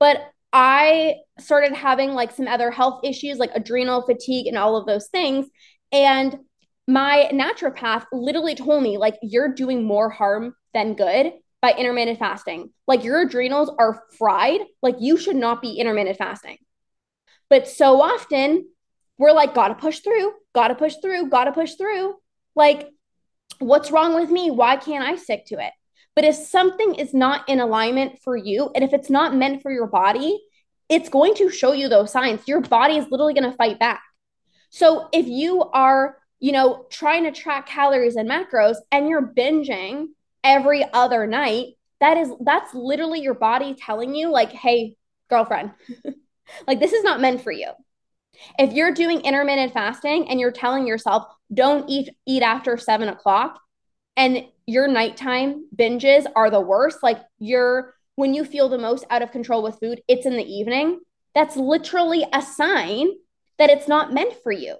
but 0.00 0.32
I 0.52 1.16
started 1.38 1.72
having 1.72 2.14
like 2.14 2.32
some 2.32 2.48
other 2.48 2.72
health 2.72 3.02
issues, 3.04 3.38
like 3.38 3.52
adrenal 3.54 4.02
fatigue 4.02 4.48
and 4.48 4.58
all 4.58 4.76
of 4.76 4.86
those 4.86 5.06
things. 5.06 5.46
And 5.92 6.36
my 6.88 7.28
naturopath 7.32 8.06
literally 8.12 8.54
told 8.54 8.82
me, 8.82 8.96
like, 8.96 9.16
you're 9.22 9.54
doing 9.54 9.84
more 9.84 10.08
harm 10.08 10.54
than 10.72 10.94
good 10.94 11.34
by 11.60 11.72
intermittent 11.72 12.18
fasting. 12.18 12.70
Like, 12.86 13.04
your 13.04 13.20
adrenals 13.20 13.70
are 13.78 14.02
fried. 14.18 14.62
Like, 14.82 14.96
you 14.98 15.18
should 15.18 15.36
not 15.36 15.60
be 15.60 15.74
intermittent 15.74 16.16
fasting. 16.16 16.56
But 17.50 17.68
so 17.68 18.00
often 18.00 18.66
we're 19.18 19.32
like, 19.32 19.54
gotta 19.54 19.74
push 19.74 19.98
through, 20.00 20.32
gotta 20.54 20.74
push 20.74 20.94
through, 21.02 21.28
gotta 21.28 21.52
push 21.52 21.74
through. 21.74 22.14
Like, 22.56 22.88
what's 23.58 23.90
wrong 23.90 24.14
with 24.14 24.30
me? 24.30 24.50
Why 24.50 24.76
can't 24.76 25.04
I 25.04 25.16
stick 25.16 25.44
to 25.48 25.58
it? 25.58 25.72
But 26.16 26.24
if 26.24 26.36
something 26.36 26.94
is 26.94 27.12
not 27.12 27.48
in 27.48 27.60
alignment 27.60 28.20
for 28.24 28.34
you, 28.34 28.70
and 28.74 28.82
if 28.82 28.94
it's 28.94 29.10
not 29.10 29.36
meant 29.36 29.60
for 29.60 29.70
your 29.70 29.86
body, 29.86 30.40
it's 30.88 31.10
going 31.10 31.34
to 31.34 31.50
show 31.50 31.72
you 31.72 31.88
those 31.88 32.10
signs. 32.10 32.48
Your 32.48 32.62
body 32.62 32.96
is 32.96 33.06
literally 33.10 33.34
going 33.34 33.50
to 33.50 33.56
fight 33.56 33.78
back. 33.78 34.02
So 34.70 35.08
if 35.12 35.26
you 35.26 35.62
are, 35.62 36.16
you 36.40 36.52
know, 36.52 36.86
trying 36.90 37.24
to 37.24 37.32
track 37.32 37.66
calories 37.66 38.16
and 38.16 38.28
macros 38.28 38.76
and 38.92 39.08
you're 39.08 39.26
binging 39.26 40.08
every 40.44 40.84
other 40.92 41.26
night, 41.26 41.74
that 42.00 42.16
is 42.16 42.30
that's 42.40 42.74
literally 42.74 43.20
your 43.20 43.34
body 43.34 43.74
telling 43.74 44.14
you 44.14 44.30
like, 44.30 44.50
"Hey, 44.50 44.96
girlfriend, 45.28 45.72
like 46.66 46.80
this 46.80 46.92
is 46.92 47.04
not 47.04 47.20
meant 47.20 47.42
for 47.42 47.52
you." 47.52 47.70
If 48.58 48.72
you're 48.72 48.92
doing 48.92 49.20
intermittent 49.22 49.72
fasting 49.72 50.28
and 50.28 50.38
you're 50.38 50.52
telling 50.52 50.86
yourself, 50.86 51.24
"Don't 51.52 51.88
eat 51.88 52.10
eat 52.26 52.42
after 52.42 52.76
seven 52.76 53.08
o'clock," 53.08 53.60
and 54.16 54.44
your 54.66 54.86
nighttime 54.86 55.66
binges 55.74 56.26
are 56.36 56.50
the 56.50 56.60
worst, 56.60 56.98
like 57.02 57.20
you're 57.38 57.94
when 58.14 58.34
you 58.34 58.44
feel 58.44 58.68
the 58.68 58.78
most 58.78 59.04
out 59.10 59.22
of 59.22 59.32
control 59.32 59.62
with 59.62 59.78
food, 59.80 60.02
it's 60.08 60.26
in 60.26 60.36
the 60.36 60.44
evening. 60.44 61.00
That's 61.34 61.56
literally 61.56 62.24
a 62.32 62.42
sign 62.42 63.08
that 63.58 63.70
it's 63.70 63.86
not 63.86 64.12
meant 64.12 64.34
for 64.42 64.52
you. 64.52 64.76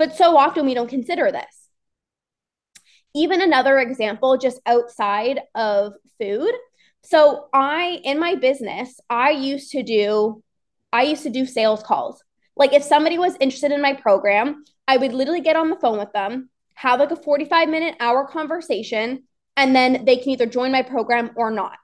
But 0.00 0.16
so 0.16 0.38
often 0.38 0.64
we 0.64 0.72
don't 0.72 0.88
consider 0.88 1.30
this. 1.30 1.68
Even 3.14 3.42
another 3.42 3.78
example, 3.78 4.38
just 4.38 4.58
outside 4.64 5.40
of 5.54 5.92
food. 6.18 6.52
So 7.02 7.48
I, 7.52 8.00
in 8.02 8.18
my 8.18 8.34
business, 8.36 8.98
I 9.10 9.28
used 9.32 9.72
to 9.72 9.82
do, 9.82 10.42
I 10.90 11.02
used 11.02 11.24
to 11.24 11.28
do 11.28 11.44
sales 11.44 11.82
calls. 11.82 12.24
Like 12.56 12.72
if 12.72 12.82
somebody 12.82 13.18
was 13.18 13.36
interested 13.40 13.72
in 13.72 13.82
my 13.82 13.92
program, 13.92 14.64
I 14.88 14.96
would 14.96 15.12
literally 15.12 15.42
get 15.42 15.56
on 15.56 15.68
the 15.68 15.76
phone 15.76 15.98
with 15.98 16.12
them, 16.14 16.48
have 16.76 16.98
like 16.98 17.10
a 17.10 17.16
45 17.16 17.68
minute 17.68 17.96
hour 18.00 18.26
conversation, 18.26 19.24
and 19.54 19.76
then 19.76 20.06
they 20.06 20.16
can 20.16 20.30
either 20.30 20.46
join 20.46 20.72
my 20.72 20.80
program 20.80 21.32
or 21.36 21.50
not. 21.50 21.76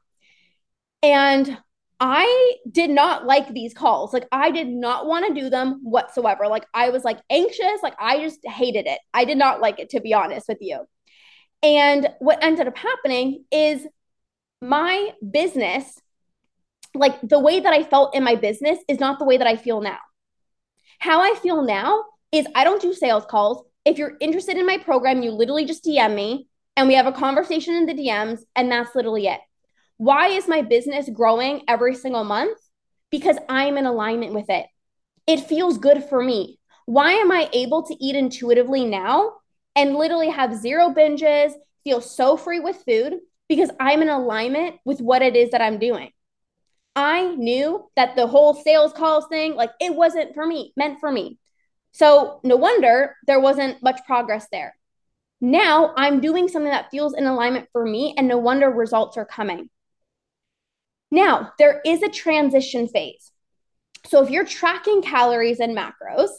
And 1.03 1.59
I 1.99 2.55
did 2.71 2.91
not 2.91 3.25
like 3.25 3.49
these 3.49 3.73
calls. 3.73 4.12
Like 4.12 4.29
I 4.31 4.50
did 4.50 4.69
not 4.69 5.07
want 5.07 5.26
to 5.26 5.41
do 5.41 5.49
them 5.49 5.81
whatsoever. 5.83 6.47
Like 6.47 6.67
I 6.75 6.91
was 6.91 7.05
like 7.05 7.19
anxious, 7.31 7.83
like 7.83 7.95
I 7.99 8.21
just 8.21 8.41
hated 8.47 8.87
it. 8.87 8.99
I 9.15 9.25
did 9.25 9.38
not 9.38 9.61
like 9.61 9.79
it 9.79 9.91
to 9.91 10.00
be 10.00 10.12
honest 10.12 10.47
with 10.49 10.59
you. 10.61 10.87
And 11.62 12.09
what 12.19 12.45
ended 12.45 12.69
up 12.69 12.76
happening 12.76 13.45
is 13.50 13.87
my 14.61 15.11
business 15.29 16.00
like 16.95 17.21
the 17.23 17.41
way 17.41 17.61
that 17.61 17.73
I 17.73 17.83
felt 17.83 18.15
in 18.15 18.25
my 18.25 18.37
business 18.37 18.79
is 18.88 19.00
not 19.00 19.19
the 19.19 19.25
way 19.25 19.37
that 19.37 19.47
I 19.47 19.56
feel 19.56 19.80
now. 19.80 19.99
How 20.99 21.21
I 21.21 21.35
feel 21.35 21.63
now 21.63 22.04
is 22.32 22.47
I 22.54 22.65
don't 22.65 22.80
do 22.80 22.95
sales 22.95 23.25
calls. 23.26 23.65
If 23.85 23.99
you're 23.99 24.17
interested 24.21 24.56
in 24.56 24.67
my 24.67 24.78
program, 24.78 25.23
you 25.23 25.30
literally 25.30 25.65
just 25.65 25.85
DM 25.85 26.15
me 26.15 26.49
and 26.76 26.89
we 26.89 26.95
have 26.95 27.06
a 27.06 27.13
conversation 27.13 27.75
in 27.75 27.87
the 27.87 27.95
DMs 27.95 28.41
and 28.54 28.71
that's 28.71 28.95
literally 28.95 29.26
it. 29.26 29.41
Why 29.99 30.28
is 30.28 30.47
my 30.47 30.63
business 30.63 31.09
growing 31.09 31.63
every 31.69 31.95
single 31.95 32.25
month? 32.25 32.59
Because 33.11 33.39
I'm 33.49 33.78
in 33.78 33.87
alignment 33.87 34.35
with 34.35 34.50
it. 34.50 34.67
It 35.26 35.41
feels 35.41 35.78
good 35.78 36.04
for 36.04 36.23
me. 36.23 36.59
Why 36.85 37.13
am 37.13 37.32
I 37.32 37.49
able 37.52 37.82
to 37.85 37.97
eat 38.04 38.15
intuitively 38.15 38.85
now 38.85 39.32
and 39.75 39.97
literally 39.97 40.28
have 40.28 40.54
zero 40.54 40.91
binges, 40.91 41.52
feel 41.82 42.00
so 42.00 42.37
free 42.37 42.61
with 42.61 42.82
food? 42.87 43.15
Because 43.49 43.71
I'm 43.80 44.02
in 44.02 44.09
alignment 44.09 44.76
with 44.85 45.00
what 45.00 45.23
it 45.23 45.35
is 45.35 45.50
that 45.50 45.63
I'm 45.63 45.78
doing. 45.78 46.11
I 46.95 47.35
knew 47.35 47.91
that 47.97 48.17
the 48.17 48.26
whole 48.26 48.54
sales 48.54 48.93
calls 48.93 49.26
thing, 49.28 49.54
like 49.54 49.71
it 49.80 49.95
wasn't 49.95 50.35
for 50.35 50.47
me, 50.47 50.73
meant 50.76 51.00
for 51.00 51.11
me. 51.11 51.39
So 51.93 52.41
no 52.45 52.56
wonder 52.56 53.17
there 53.26 53.41
wasn't 53.41 53.82
much 53.82 54.00
progress 54.06 54.47
there. 54.52 54.76
Now 55.41 55.93
I'm 55.97 56.21
doing 56.21 56.49
something 56.49 56.71
that 56.71 56.91
feels 56.91 57.15
in 57.15 57.26
alignment 57.26 57.69
for 57.73 57.85
me, 57.85 58.15
and 58.17 58.28
no 58.28 58.39
wonder 58.39 58.71
results 58.71 59.17
are 59.17 59.26
coming. 59.26 59.71
Now, 61.10 61.52
there 61.58 61.80
is 61.84 62.02
a 62.02 62.08
transition 62.08 62.88
phase. 62.88 63.30
So 64.06 64.23
if 64.23 64.30
you're 64.30 64.45
tracking 64.45 65.02
calories 65.02 65.60
and 65.60 65.76
macros 65.76 66.30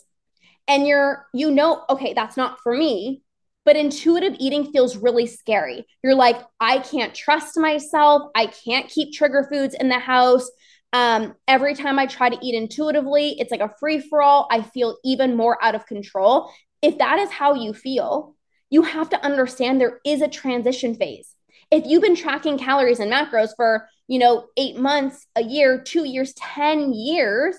and 0.67 0.87
you're, 0.87 1.25
you 1.33 1.51
know, 1.51 1.83
okay, 1.89 2.13
that's 2.13 2.37
not 2.37 2.59
for 2.61 2.75
me, 2.75 3.21
but 3.65 3.75
intuitive 3.75 4.35
eating 4.39 4.71
feels 4.71 4.95
really 4.95 5.27
scary. 5.27 5.85
You're 6.03 6.15
like, 6.15 6.41
I 6.59 6.79
can't 6.79 7.13
trust 7.13 7.57
myself. 7.57 8.31
I 8.35 8.47
can't 8.47 8.89
keep 8.89 9.13
trigger 9.13 9.47
foods 9.51 9.75
in 9.77 9.89
the 9.89 9.99
house. 9.99 10.49
Um, 10.93 11.35
every 11.47 11.75
time 11.75 11.99
I 11.99 12.05
try 12.05 12.29
to 12.29 12.39
eat 12.41 12.55
intuitively, 12.55 13.35
it's 13.39 13.51
like 13.51 13.59
a 13.59 13.73
free 13.79 13.99
for 13.99 14.21
all. 14.21 14.47
I 14.49 14.61
feel 14.61 14.97
even 15.03 15.35
more 15.35 15.61
out 15.61 15.75
of 15.75 15.85
control. 15.85 16.49
If 16.81 16.97
that 16.99 17.19
is 17.19 17.29
how 17.29 17.55
you 17.55 17.73
feel, 17.73 18.35
you 18.69 18.83
have 18.83 19.09
to 19.09 19.23
understand 19.23 19.81
there 19.81 19.99
is 20.05 20.21
a 20.21 20.27
transition 20.27 20.95
phase. 20.95 21.29
If 21.69 21.85
you've 21.85 22.01
been 22.01 22.15
tracking 22.15 22.57
calories 22.57 22.99
and 22.99 23.11
macros 23.11 23.49
for 23.57 23.89
you 24.07 24.19
know, 24.19 24.45
eight 24.55 24.77
months, 24.77 25.27
a 25.35 25.43
year, 25.43 25.81
two 25.81 26.05
years, 26.05 26.33
10 26.33 26.93
years, 26.93 27.55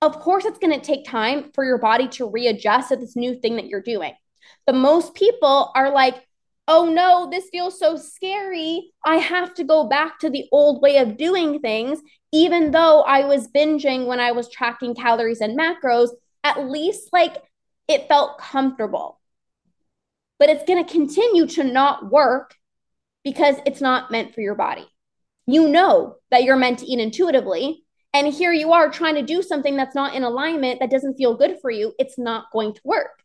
of 0.00 0.18
course 0.20 0.44
it's 0.44 0.58
going 0.58 0.78
to 0.78 0.84
take 0.84 1.04
time 1.04 1.50
for 1.54 1.64
your 1.64 1.78
body 1.78 2.08
to 2.08 2.28
readjust 2.28 2.88
to 2.90 2.96
this 2.96 3.16
new 3.16 3.34
thing 3.34 3.56
that 3.56 3.66
you're 3.66 3.82
doing. 3.82 4.14
But 4.66 4.74
most 4.74 5.14
people 5.14 5.72
are 5.74 5.90
like, 5.90 6.24
oh 6.66 6.84
no, 6.84 7.28
this 7.30 7.48
feels 7.50 7.78
so 7.78 7.96
scary. 7.96 8.92
I 9.04 9.16
have 9.16 9.54
to 9.54 9.64
go 9.64 9.88
back 9.88 10.20
to 10.20 10.30
the 10.30 10.46
old 10.52 10.82
way 10.82 10.98
of 10.98 11.16
doing 11.16 11.60
things. 11.60 12.00
Even 12.32 12.70
though 12.70 13.00
I 13.02 13.24
was 13.24 13.48
binging 13.48 14.06
when 14.06 14.20
I 14.20 14.32
was 14.32 14.50
tracking 14.50 14.94
calories 14.94 15.40
and 15.40 15.58
macros, 15.58 16.10
at 16.44 16.68
least 16.68 17.08
like 17.12 17.42
it 17.88 18.06
felt 18.06 18.38
comfortable. 18.38 19.18
But 20.38 20.50
it's 20.50 20.64
going 20.64 20.84
to 20.84 20.92
continue 20.92 21.46
to 21.46 21.64
not 21.64 22.10
work 22.10 22.54
because 23.24 23.56
it's 23.66 23.80
not 23.80 24.10
meant 24.10 24.34
for 24.34 24.42
your 24.42 24.54
body. 24.54 24.86
You 25.48 25.66
know 25.66 26.16
that 26.30 26.44
you're 26.44 26.56
meant 26.56 26.80
to 26.80 26.86
eat 26.86 27.00
intuitively. 27.00 27.82
And 28.12 28.26
here 28.26 28.52
you 28.52 28.72
are 28.72 28.90
trying 28.90 29.14
to 29.14 29.22
do 29.22 29.42
something 29.42 29.76
that's 29.76 29.94
not 29.94 30.14
in 30.14 30.22
alignment, 30.22 30.80
that 30.80 30.90
doesn't 30.90 31.16
feel 31.16 31.34
good 31.34 31.56
for 31.62 31.70
you. 31.70 31.94
It's 31.98 32.18
not 32.18 32.52
going 32.52 32.74
to 32.74 32.80
work. 32.84 33.22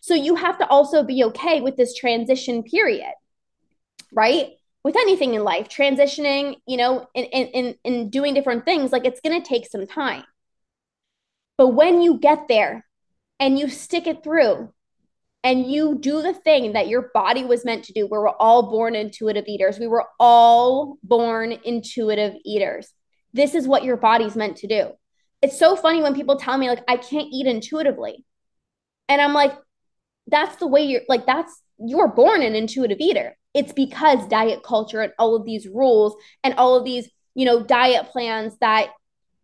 So 0.00 0.14
you 0.14 0.34
have 0.34 0.58
to 0.58 0.66
also 0.66 1.04
be 1.04 1.22
okay 1.24 1.60
with 1.60 1.76
this 1.76 1.94
transition 1.94 2.64
period, 2.64 3.12
right? 4.12 4.50
With 4.82 4.96
anything 4.96 5.34
in 5.34 5.44
life, 5.44 5.68
transitioning, 5.68 6.56
you 6.66 6.76
know, 6.76 7.06
in, 7.14 7.24
in, 7.26 7.74
in 7.84 8.10
doing 8.10 8.34
different 8.34 8.64
things, 8.64 8.90
like 8.90 9.04
it's 9.04 9.20
going 9.20 9.40
to 9.40 9.48
take 9.48 9.68
some 9.68 9.86
time. 9.86 10.24
But 11.56 11.68
when 11.68 12.02
you 12.02 12.18
get 12.18 12.48
there 12.48 12.84
and 13.38 13.56
you 13.56 13.68
stick 13.68 14.08
it 14.08 14.24
through 14.24 14.72
and 15.44 15.70
you 15.70 15.98
do 16.00 16.20
the 16.20 16.34
thing 16.34 16.72
that 16.72 16.88
your 16.88 17.10
body 17.14 17.44
was 17.44 17.64
meant 17.64 17.84
to 17.84 17.92
do. 17.92 18.06
We 18.06 18.18
were 18.18 18.34
all 18.40 18.70
born 18.70 18.94
intuitive 18.94 19.44
eaters. 19.46 19.78
We 19.78 19.86
were 19.86 20.06
all 20.18 20.98
born 21.02 21.52
intuitive 21.64 22.34
eaters. 22.44 22.88
This 23.32 23.54
is 23.54 23.68
what 23.68 23.84
your 23.84 23.96
body's 23.96 24.36
meant 24.36 24.56
to 24.58 24.66
do. 24.66 24.90
It's 25.40 25.58
so 25.58 25.76
funny 25.76 26.02
when 26.02 26.14
people 26.14 26.36
tell 26.36 26.58
me, 26.58 26.68
like, 26.68 26.82
I 26.88 26.96
can't 26.96 27.28
eat 27.30 27.46
intuitively. 27.46 28.24
And 29.08 29.20
I'm 29.20 29.32
like, 29.32 29.52
that's 30.26 30.56
the 30.56 30.66
way 30.66 30.82
you're 30.82 31.02
like, 31.08 31.26
that's 31.26 31.62
you're 31.78 32.08
born 32.08 32.42
an 32.42 32.54
intuitive 32.54 32.98
eater. 33.00 33.36
It's 33.54 33.72
because 33.72 34.26
diet 34.28 34.62
culture 34.62 35.00
and 35.00 35.12
all 35.18 35.36
of 35.36 35.44
these 35.44 35.66
rules 35.66 36.16
and 36.42 36.54
all 36.54 36.76
of 36.76 36.84
these, 36.84 37.08
you 37.34 37.44
know, 37.44 37.62
diet 37.62 38.06
plans 38.06 38.56
that 38.60 38.88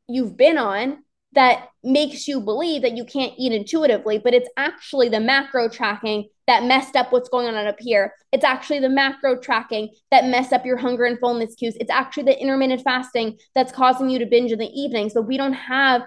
you've 0.09 0.37
been 0.37 0.59
on 0.59 0.99
that 1.35 1.69
makes 1.83 2.29
you 2.29 2.41
believe 2.41 2.83
that 2.83 2.97
you 2.97 3.05
can't 3.05 3.33
eat 3.37 3.53
intuitively, 3.53 4.19
but 4.19 4.35
it's 4.35 4.49
actually 4.57 5.09
the 5.09 5.21
macro 5.21 5.69
tracking 5.69 6.29
that 6.47 6.65
messed 6.65 6.97
up 6.97 7.11
what's 7.13 7.29
going 7.29 7.47
on 7.47 7.67
up 7.67 7.77
here. 7.79 8.15
It's 8.33 8.45
actually 8.45 8.81
the 8.81 8.89
macro 8.89 9.37
tracking 9.39 9.91
that 10.11 10.27
messed 10.27 10.53
up 10.53 10.65
your 10.65 10.77
hunger 10.77 11.05
and 11.05 11.19
fullness 11.19 11.55
cues. 11.55 11.77
It's 11.81 11.91
actually 11.91 12.25
the 12.25 12.41
intermittent 12.41 12.83
fasting 12.83 13.39
that's 13.55 13.73
causing 13.73 14.11
you 14.11 14.19
to 14.21 14.27
binge 14.27 14.53
in 14.53 14.59
the 14.59 14.67
evenings. 14.67 15.15
But 15.15 15.23
we 15.23 15.37
don't 15.37 15.55
have 15.55 16.03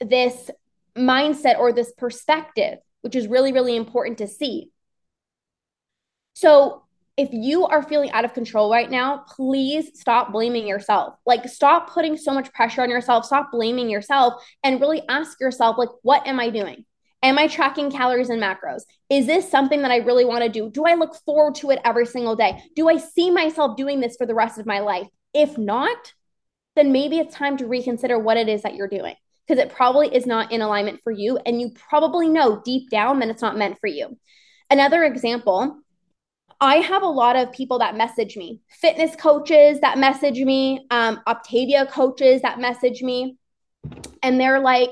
this 0.00 0.50
mindset 0.96 1.58
or 1.58 1.72
this 1.72 1.92
perspective, 1.96 2.78
which 3.02 3.16
is 3.16 3.26
really, 3.26 3.52
really 3.52 3.76
important 3.76 4.18
to 4.18 4.26
see. 4.26 4.70
So 6.34 6.84
if 7.16 7.28
you 7.32 7.66
are 7.66 7.82
feeling 7.82 8.10
out 8.12 8.24
of 8.24 8.34
control 8.34 8.70
right 8.70 8.90
now, 8.90 9.24
please 9.28 9.90
stop 9.98 10.32
blaming 10.32 10.66
yourself. 10.66 11.16
Like, 11.26 11.48
stop 11.48 11.90
putting 11.90 12.16
so 12.16 12.32
much 12.32 12.52
pressure 12.52 12.82
on 12.82 12.90
yourself, 12.90 13.26
stop 13.26 13.50
blaming 13.52 13.90
yourself, 13.90 14.42
and 14.64 14.80
really 14.80 15.02
ask 15.08 15.40
yourself, 15.40 15.76
like, 15.76 15.90
what 16.02 16.26
am 16.26 16.40
I 16.40 16.50
doing? 16.50 16.84
Am 17.22 17.38
I 17.38 17.48
tracking 17.48 17.90
calories 17.90 18.30
and 18.30 18.42
macros? 18.42 18.82
Is 19.10 19.26
this 19.26 19.50
something 19.50 19.82
that 19.82 19.90
I 19.90 19.98
really 19.98 20.24
want 20.24 20.42
to 20.42 20.48
do? 20.48 20.70
Do 20.70 20.84
I 20.84 20.94
look 20.94 21.14
forward 21.26 21.56
to 21.56 21.70
it 21.70 21.80
every 21.84 22.06
single 22.06 22.36
day? 22.36 22.62
Do 22.74 22.88
I 22.88 22.96
see 22.96 23.30
myself 23.30 23.76
doing 23.76 24.00
this 24.00 24.16
for 24.16 24.26
the 24.26 24.34
rest 24.34 24.58
of 24.58 24.64
my 24.64 24.80
life? 24.80 25.06
If 25.34 25.58
not, 25.58 26.14
then 26.76 26.92
maybe 26.92 27.18
it's 27.18 27.34
time 27.34 27.58
to 27.58 27.66
reconsider 27.66 28.18
what 28.18 28.38
it 28.38 28.48
is 28.48 28.62
that 28.62 28.74
you're 28.74 28.88
doing 28.88 29.14
because 29.46 29.62
it 29.62 29.74
probably 29.74 30.14
is 30.14 30.26
not 30.26 30.52
in 30.52 30.62
alignment 30.62 31.00
for 31.02 31.12
you. 31.12 31.38
And 31.44 31.60
you 31.60 31.72
probably 31.74 32.28
know 32.28 32.62
deep 32.64 32.88
down 32.88 33.18
that 33.18 33.28
it's 33.28 33.42
not 33.42 33.58
meant 33.58 33.78
for 33.80 33.88
you. 33.88 34.16
Another 34.70 35.04
example 35.04 35.76
I 36.60 36.76
have 36.76 37.02
a 37.02 37.06
lot 37.06 37.36
of 37.36 37.52
people 37.52 37.78
that 37.78 37.96
message 37.96 38.36
me, 38.36 38.60
fitness 38.68 39.16
coaches 39.16 39.80
that 39.80 39.98
message 39.98 40.38
me, 40.38 40.86
um, 40.90 41.20
coaches 41.90 42.42
that 42.42 42.58
message 42.58 43.02
me. 43.02 43.38
And 44.22 44.38
they're 44.38 44.60
like, 44.60 44.90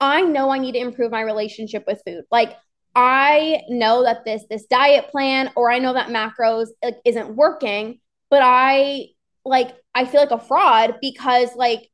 I 0.00 0.22
know 0.22 0.50
I 0.50 0.58
need 0.58 0.72
to 0.72 0.80
improve 0.80 1.12
my 1.12 1.20
relationship 1.20 1.84
with 1.86 2.02
food. 2.04 2.24
Like, 2.32 2.56
I 2.96 3.62
know 3.68 4.04
that 4.04 4.24
this 4.24 4.44
this 4.48 4.66
diet 4.66 5.08
plan 5.10 5.50
or 5.56 5.70
I 5.70 5.78
know 5.78 5.94
that 5.94 6.08
macros 6.08 6.68
like, 6.82 6.98
isn't 7.04 7.34
working, 7.34 8.00
but 8.30 8.42
I 8.42 9.08
like 9.44 9.74
I 9.94 10.04
feel 10.04 10.20
like 10.20 10.30
a 10.30 10.38
fraud 10.38 10.96
because 11.00 11.54
like 11.56 11.90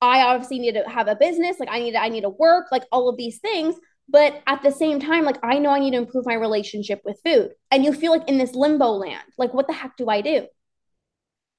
I 0.00 0.22
obviously 0.22 0.58
need 0.58 0.74
to 0.74 0.88
have 0.88 1.08
a 1.08 1.16
business, 1.16 1.58
like 1.58 1.70
I 1.70 1.80
need 1.80 1.92
to, 1.92 2.02
I 2.02 2.08
need 2.08 2.22
to 2.22 2.28
work, 2.28 2.66
like 2.70 2.84
all 2.92 3.08
of 3.08 3.16
these 3.16 3.38
things. 3.38 3.74
But 4.08 4.40
at 4.46 4.62
the 4.62 4.70
same 4.70 5.00
time, 5.00 5.24
like 5.24 5.38
I 5.42 5.58
know 5.58 5.70
I 5.70 5.80
need 5.80 5.92
to 5.92 5.96
improve 5.96 6.26
my 6.26 6.34
relationship 6.34 7.02
with 7.04 7.20
food. 7.24 7.50
And 7.70 7.84
you 7.84 7.92
feel 7.92 8.12
like 8.12 8.28
in 8.28 8.38
this 8.38 8.54
limbo 8.54 8.90
land, 8.90 9.24
like 9.36 9.52
what 9.52 9.66
the 9.66 9.72
heck 9.72 9.96
do 9.96 10.08
I 10.08 10.20
do? 10.20 10.46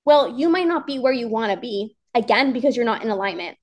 Well, 0.05 0.37
you 0.39 0.47
might 0.47 0.67
not 0.67 0.87
be 0.87 0.99
where 0.99 1.13
you 1.13 1.27
want 1.27 1.51
to 1.51 1.59
be 1.59 1.97
again 2.15 2.53
because 2.53 2.75
you're 2.75 2.85
not 2.85 3.03
in 3.03 3.09
alignment. 3.09 3.57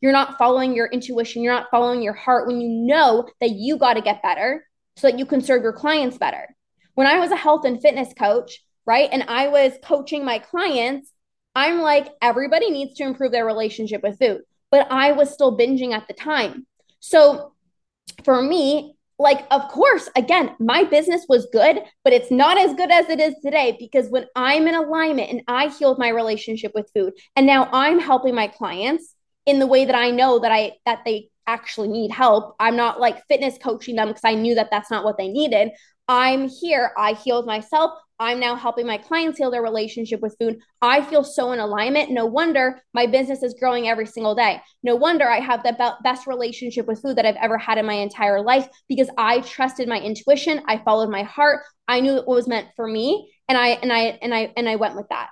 You're 0.00 0.12
not 0.12 0.38
following 0.38 0.74
your 0.74 0.86
intuition, 0.86 1.42
you're 1.42 1.52
not 1.52 1.70
following 1.70 2.02
your 2.02 2.14
heart 2.14 2.46
when 2.46 2.60
you 2.60 2.68
know 2.68 3.28
that 3.40 3.50
you 3.50 3.76
got 3.76 3.94
to 3.94 4.00
get 4.00 4.22
better 4.22 4.64
so 4.96 5.08
that 5.08 5.18
you 5.18 5.26
can 5.26 5.40
serve 5.40 5.62
your 5.62 5.72
clients 5.72 6.16
better. 6.16 6.48
When 6.94 7.06
I 7.06 7.18
was 7.18 7.30
a 7.30 7.36
health 7.36 7.64
and 7.64 7.80
fitness 7.82 8.14
coach, 8.14 8.60
right, 8.86 9.08
and 9.12 9.24
I 9.28 9.48
was 9.48 9.72
coaching 9.84 10.24
my 10.24 10.38
clients, 10.38 11.12
I'm 11.54 11.80
like 11.80 12.08
everybody 12.22 12.70
needs 12.70 12.94
to 12.94 13.04
improve 13.04 13.32
their 13.32 13.44
relationship 13.44 14.02
with 14.02 14.18
food, 14.18 14.42
but 14.70 14.86
I 14.90 15.12
was 15.12 15.32
still 15.32 15.58
binging 15.58 15.92
at 15.92 16.06
the 16.08 16.14
time. 16.14 16.66
So 17.00 17.52
for 18.24 18.42
me, 18.42 18.94
like, 19.18 19.46
of 19.50 19.68
course, 19.68 20.08
again, 20.14 20.54
my 20.60 20.84
business 20.84 21.26
was 21.28 21.48
good, 21.52 21.80
but 22.04 22.12
it's 22.12 22.30
not 22.30 22.56
as 22.56 22.74
good 22.74 22.90
as 22.90 23.08
it 23.08 23.18
is 23.18 23.34
today 23.42 23.76
because 23.78 24.08
when 24.08 24.26
I'm 24.36 24.68
in 24.68 24.76
alignment 24.76 25.30
and 25.30 25.42
I 25.48 25.68
healed 25.68 25.98
my 25.98 26.08
relationship 26.08 26.72
with 26.74 26.90
food, 26.94 27.14
and 27.34 27.44
now 27.44 27.68
I'm 27.72 27.98
helping 27.98 28.34
my 28.34 28.46
clients 28.46 29.14
in 29.44 29.58
the 29.58 29.66
way 29.66 29.84
that 29.84 29.94
I 29.96 30.10
know 30.10 30.38
that 30.38 30.52
I 30.52 30.72
that 30.86 31.00
they 31.04 31.30
actually 31.48 31.88
need 31.88 32.12
help. 32.12 32.54
I'm 32.60 32.76
not 32.76 33.00
like 33.00 33.26
fitness 33.26 33.58
coaching 33.60 33.96
them 33.96 34.08
because 34.08 34.24
I 34.24 34.34
knew 34.34 34.54
that 34.54 34.68
that's 34.70 34.90
not 34.90 35.04
what 35.04 35.18
they 35.18 35.28
needed. 35.28 35.70
I'm 36.06 36.48
here. 36.48 36.92
I 36.96 37.14
healed 37.14 37.46
myself. 37.46 37.98
I'm 38.20 38.40
now 38.40 38.56
helping 38.56 38.86
my 38.86 38.98
clients 38.98 39.38
heal 39.38 39.50
their 39.50 39.62
relationship 39.62 40.20
with 40.20 40.36
food. 40.40 40.58
I 40.82 41.02
feel 41.02 41.22
so 41.22 41.52
in 41.52 41.60
alignment. 41.60 42.10
No 42.10 42.26
wonder 42.26 42.82
my 42.92 43.06
business 43.06 43.42
is 43.44 43.54
growing 43.54 43.88
every 43.88 44.06
single 44.06 44.34
day. 44.34 44.60
No 44.82 44.96
wonder 44.96 45.28
I 45.28 45.38
have 45.38 45.62
the 45.62 45.72
be- 45.72 46.02
best 46.02 46.26
relationship 46.26 46.86
with 46.86 47.00
food 47.00 47.16
that 47.16 47.26
I've 47.26 47.36
ever 47.36 47.58
had 47.58 47.78
in 47.78 47.86
my 47.86 47.94
entire 47.94 48.42
life 48.42 48.68
because 48.88 49.08
I 49.16 49.40
trusted 49.40 49.88
my 49.88 50.00
intuition. 50.00 50.62
I 50.66 50.78
followed 50.78 51.10
my 51.10 51.22
heart. 51.22 51.62
I 51.86 52.00
knew 52.00 52.14
what 52.14 52.26
was 52.26 52.48
meant 52.48 52.68
for 52.74 52.86
me, 52.86 53.32
and 53.48 53.56
I 53.56 53.68
and 53.68 53.92
I 53.92 54.00
and 54.20 54.34
I 54.34 54.52
and 54.56 54.68
I 54.68 54.76
went 54.76 54.96
with 54.96 55.08
that. 55.10 55.28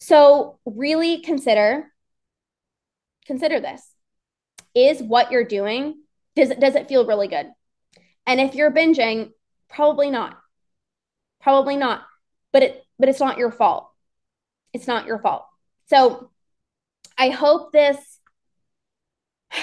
So 0.00 0.58
really 0.66 1.20
consider 1.20 1.92
consider 3.26 3.60
this. 3.60 3.82
Is 4.74 5.00
what 5.00 5.30
you're 5.30 5.44
doing 5.44 6.02
does 6.34 6.50
it 6.50 6.60
does 6.60 6.74
it 6.74 6.88
feel 6.88 7.06
really 7.06 7.28
good? 7.28 7.46
And 8.26 8.40
if 8.40 8.54
you're 8.54 8.72
binging, 8.72 9.30
probably 9.68 10.10
not 10.10 10.36
Probably 11.44 11.76
not. 11.76 12.02
But 12.52 12.62
it 12.62 12.84
but 12.98 13.08
it's 13.08 13.20
not 13.20 13.38
your 13.38 13.52
fault. 13.52 13.90
It's 14.72 14.86
not 14.86 15.06
your 15.06 15.18
fault. 15.18 15.44
So 15.86 16.30
I 17.18 17.28
hope 17.28 17.70
this 17.70 17.98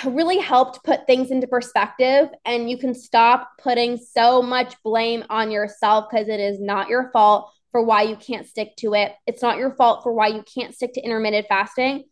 really 0.06 0.38
helped 0.38 0.84
put 0.84 1.08
things 1.08 1.32
into 1.32 1.48
perspective 1.48 2.30
and 2.46 2.70
you 2.70 2.78
can 2.78 2.94
stop 2.94 3.50
putting 3.62 3.98
so 3.98 4.42
much 4.42 4.76
blame 4.84 5.24
on 5.30 5.52
yourself 5.52 6.06
because 6.10 6.30
it 6.30 6.40
is 6.40 6.62
not 6.62 6.88
your 6.88 7.10
fault 7.12 7.52
for 7.72 7.84
why 7.84 8.04
you 8.04 8.16
can't 8.16 8.48
stick 8.48 8.76
to 8.78 8.94
it. 8.94 9.14
It's 9.26 9.42
not 9.42 9.58
your 9.58 9.74
fault 9.76 10.04
for 10.04 10.14
why 10.14 10.28
you 10.28 10.44
can't 10.44 10.76
stick 10.76 10.94
to 10.94 11.02
intermittent 11.02 11.48
fasting. 11.50 12.04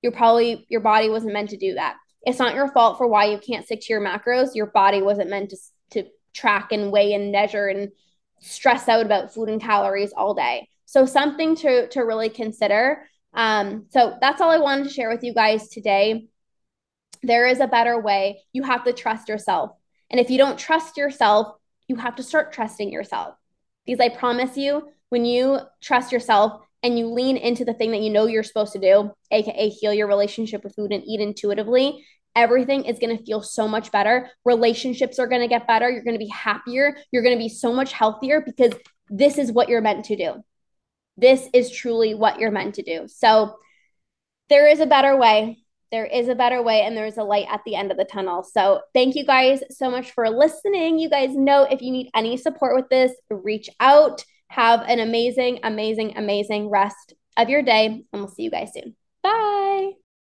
You're 0.00 0.12
probably 0.12 0.66
your 0.70 0.80
body 0.80 1.10
wasn't 1.10 1.34
meant 1.34 1.50
to 1.50 1.58
do 1.58 1.74
that. 1.74 1.96
It's 2.22 2.38
not 2.38 2.54
your 2.54 2.72
fault 2.72 2.96
for 2.96 3.06
why 3.06 3.26
you 3.26 3.38
can't 3.38 3.66
stick 3.66 3.80
to 3.82 3.92
your 3.92 4.00
macros. 4.00 4.54
Your 4.54 4.66
body 4.66 5.02
wasn't 5.02 5.28
meant 5.28 5.50
to 5.50 5.56
to 5.90 6.08
track 6.32 6.72
and 6.72 6.90
weigh 6.90 7.12
and 7.12 7.30
measure 7.30 7.66
and 7.66 7.90
stress 8.40 8.88
out 8.88 9.04
about 9.04 9.32
food 9.32 9.48
and 9.48 9.60
calories 9.60 10.12
all 10.12 10.34
day. 10.34 10.68
So 10.84 11.06
something 11.06 11.56
to 11.56 11.88
to 11.88 12.00
really 12.00 12.28
consider. 12.28 13.02
Um, 13.34 13.86
so 13.90 14.16
that's 14.20 14.40
all 14.40 14.50
I 14.50 14.58
wanted 14.58 14.84
to 14.84 14.90
share 14.90 15.10
with 15.10 15.22
you 15.22 15.34
guys 15.34 15.68
today. 15.68 16.28
There 17.22 17.46
is 17.46 17.60
a 17.60 17.66
better 17.66 18.00
way. 18.00 18.42
You 18.52 18.62
have 18.62 18.84
to 18.84 18.92
trust 18.92 19.28
yourself. 19.28 19.72
And 20.10 20.20
if 20.20 20.30
you 20.30 20.38
don't 20.38 20.58
trust 20.58 20.96
yourself, 20.96 21.56
you 21.88 21.96
have 21.96 22.16
to 22.16 22.22
start 22.22 22.52
trusting 22.52 22.90
yourself. 22.90 23.34
Because 23.84 24.00
I 24.00 24.08
promise 24.08 24.56
you, 24.56 24.88
when 25.08 25.24
you 25.24 25.58
trust 25.80 26.12
yourself 26.12 26.62
and 26.82 26.98
you 26.98 27.06
lean 27.08 27.36
into 27.36 27.64
the 27.64 27.74
thing 27.74 27.90
that 27.92 28.00
you 28.00 28.10
know 28.10 28.26
you're 28.26 28.42
supposed 28.42 28.72
to 28.72 28.78
do, 28.78 29.12
aka 29.30 29.68
heal 29.68 29.92
your 29.92 30.08
relationship 30.08 30.64
with 30.64 30.74
food 30.74 30.92
and 30.92 31.04
eat 31.06 31.20
intuitively, 31.20 32.04
everything 32.36 32.84
is 32.84 32.98
going 32.98 33.16
to 33.16 33.24
feel 33.24 33.42
so 33.42 33.66
much 33.66 33.90
better. 33.90 34.30
Relationships 34.44 35.18
are 35.18 35.26
going 35.26 35.40
to 35.40 35.48
get 35.48 35.66
better. 35.66 35.90
You're 35.90 36.04
going 36.04 36.14
to 36.14 36.24
be 36.24 36.28
happier. 36.28 36.96
You're 37.10 37.22
going 37.22 37.36
to 37.36 37.42
be 37.42 37.48
so 37.48 37.72
much 37.72 37.92
healthier 37.92 38.40
because 38.40 38.72
this 39.08 39.38
is 39.38 39.50
what 39.50 39.68
you're 39.68 39.80
meant 39.80 40.04
to 40.06 40.16
do. 40.16 40.44
This 41.16 41.48
is 41.54 41.70
truly 41.70 42.14
what 42.14 42.38
you're 42.38 42.50
meant 42.50 42.76
to 42.76 42.82
do. 42.82 43.08
So 43.08 43.56
there 44.48 44.68
is 44.68 44.80
a 44.80 44.86
better 44.86 45.16
way. 45.16 45.58
There 45.92 46.04
is 46.04 46.28
a 46.28 46.34
better 46.34 46.62
way, 46.62 46.82
and 46.82 46.96
there's 46.96 47.16
a 47.16 47.22
light 47.22 47.46
at 47.48 47.60
the 47.64 47.76
end 47.76 47.92
of 47.92 47.96
the 47.96 48.04
tunnel. 48.04 48.42
So, 48.42 48.80
thank 48.92 49.14
you 49.14 49.24
guys 49.24 49.62
so 49.70 49.88
much 49.88 50.10
for 50.10 50.28
listening. 50.28 50.98
You 50.98 51.08
guys 51.08 51.30
know 51.34 51.62
if 51.62 51.80
you 51.80 51.92
need 51.92 52.10
any 52.14 52.36
support 52.36 52.74
with 52.74 52.88
this, 52.88 53.12
reach 53.30 53.70
out. 53.78 54.24
Have 54.48 54.82
an 54.82 54.98
amazing, 54.98 55.60
amazing, 55.62 56.16
amazing 56.16 56.70
rest 56.70 57.14
of 57.36 57.48
your 57.48 57.62
day, 57.62 57.86
and 57.86 58.04
we'll 58.12 58.28
see 58.28 58.42
you 58.42 58.50
guys 58.50 58.72
soon. 58.74 58.96
Bye. 59.22 59.65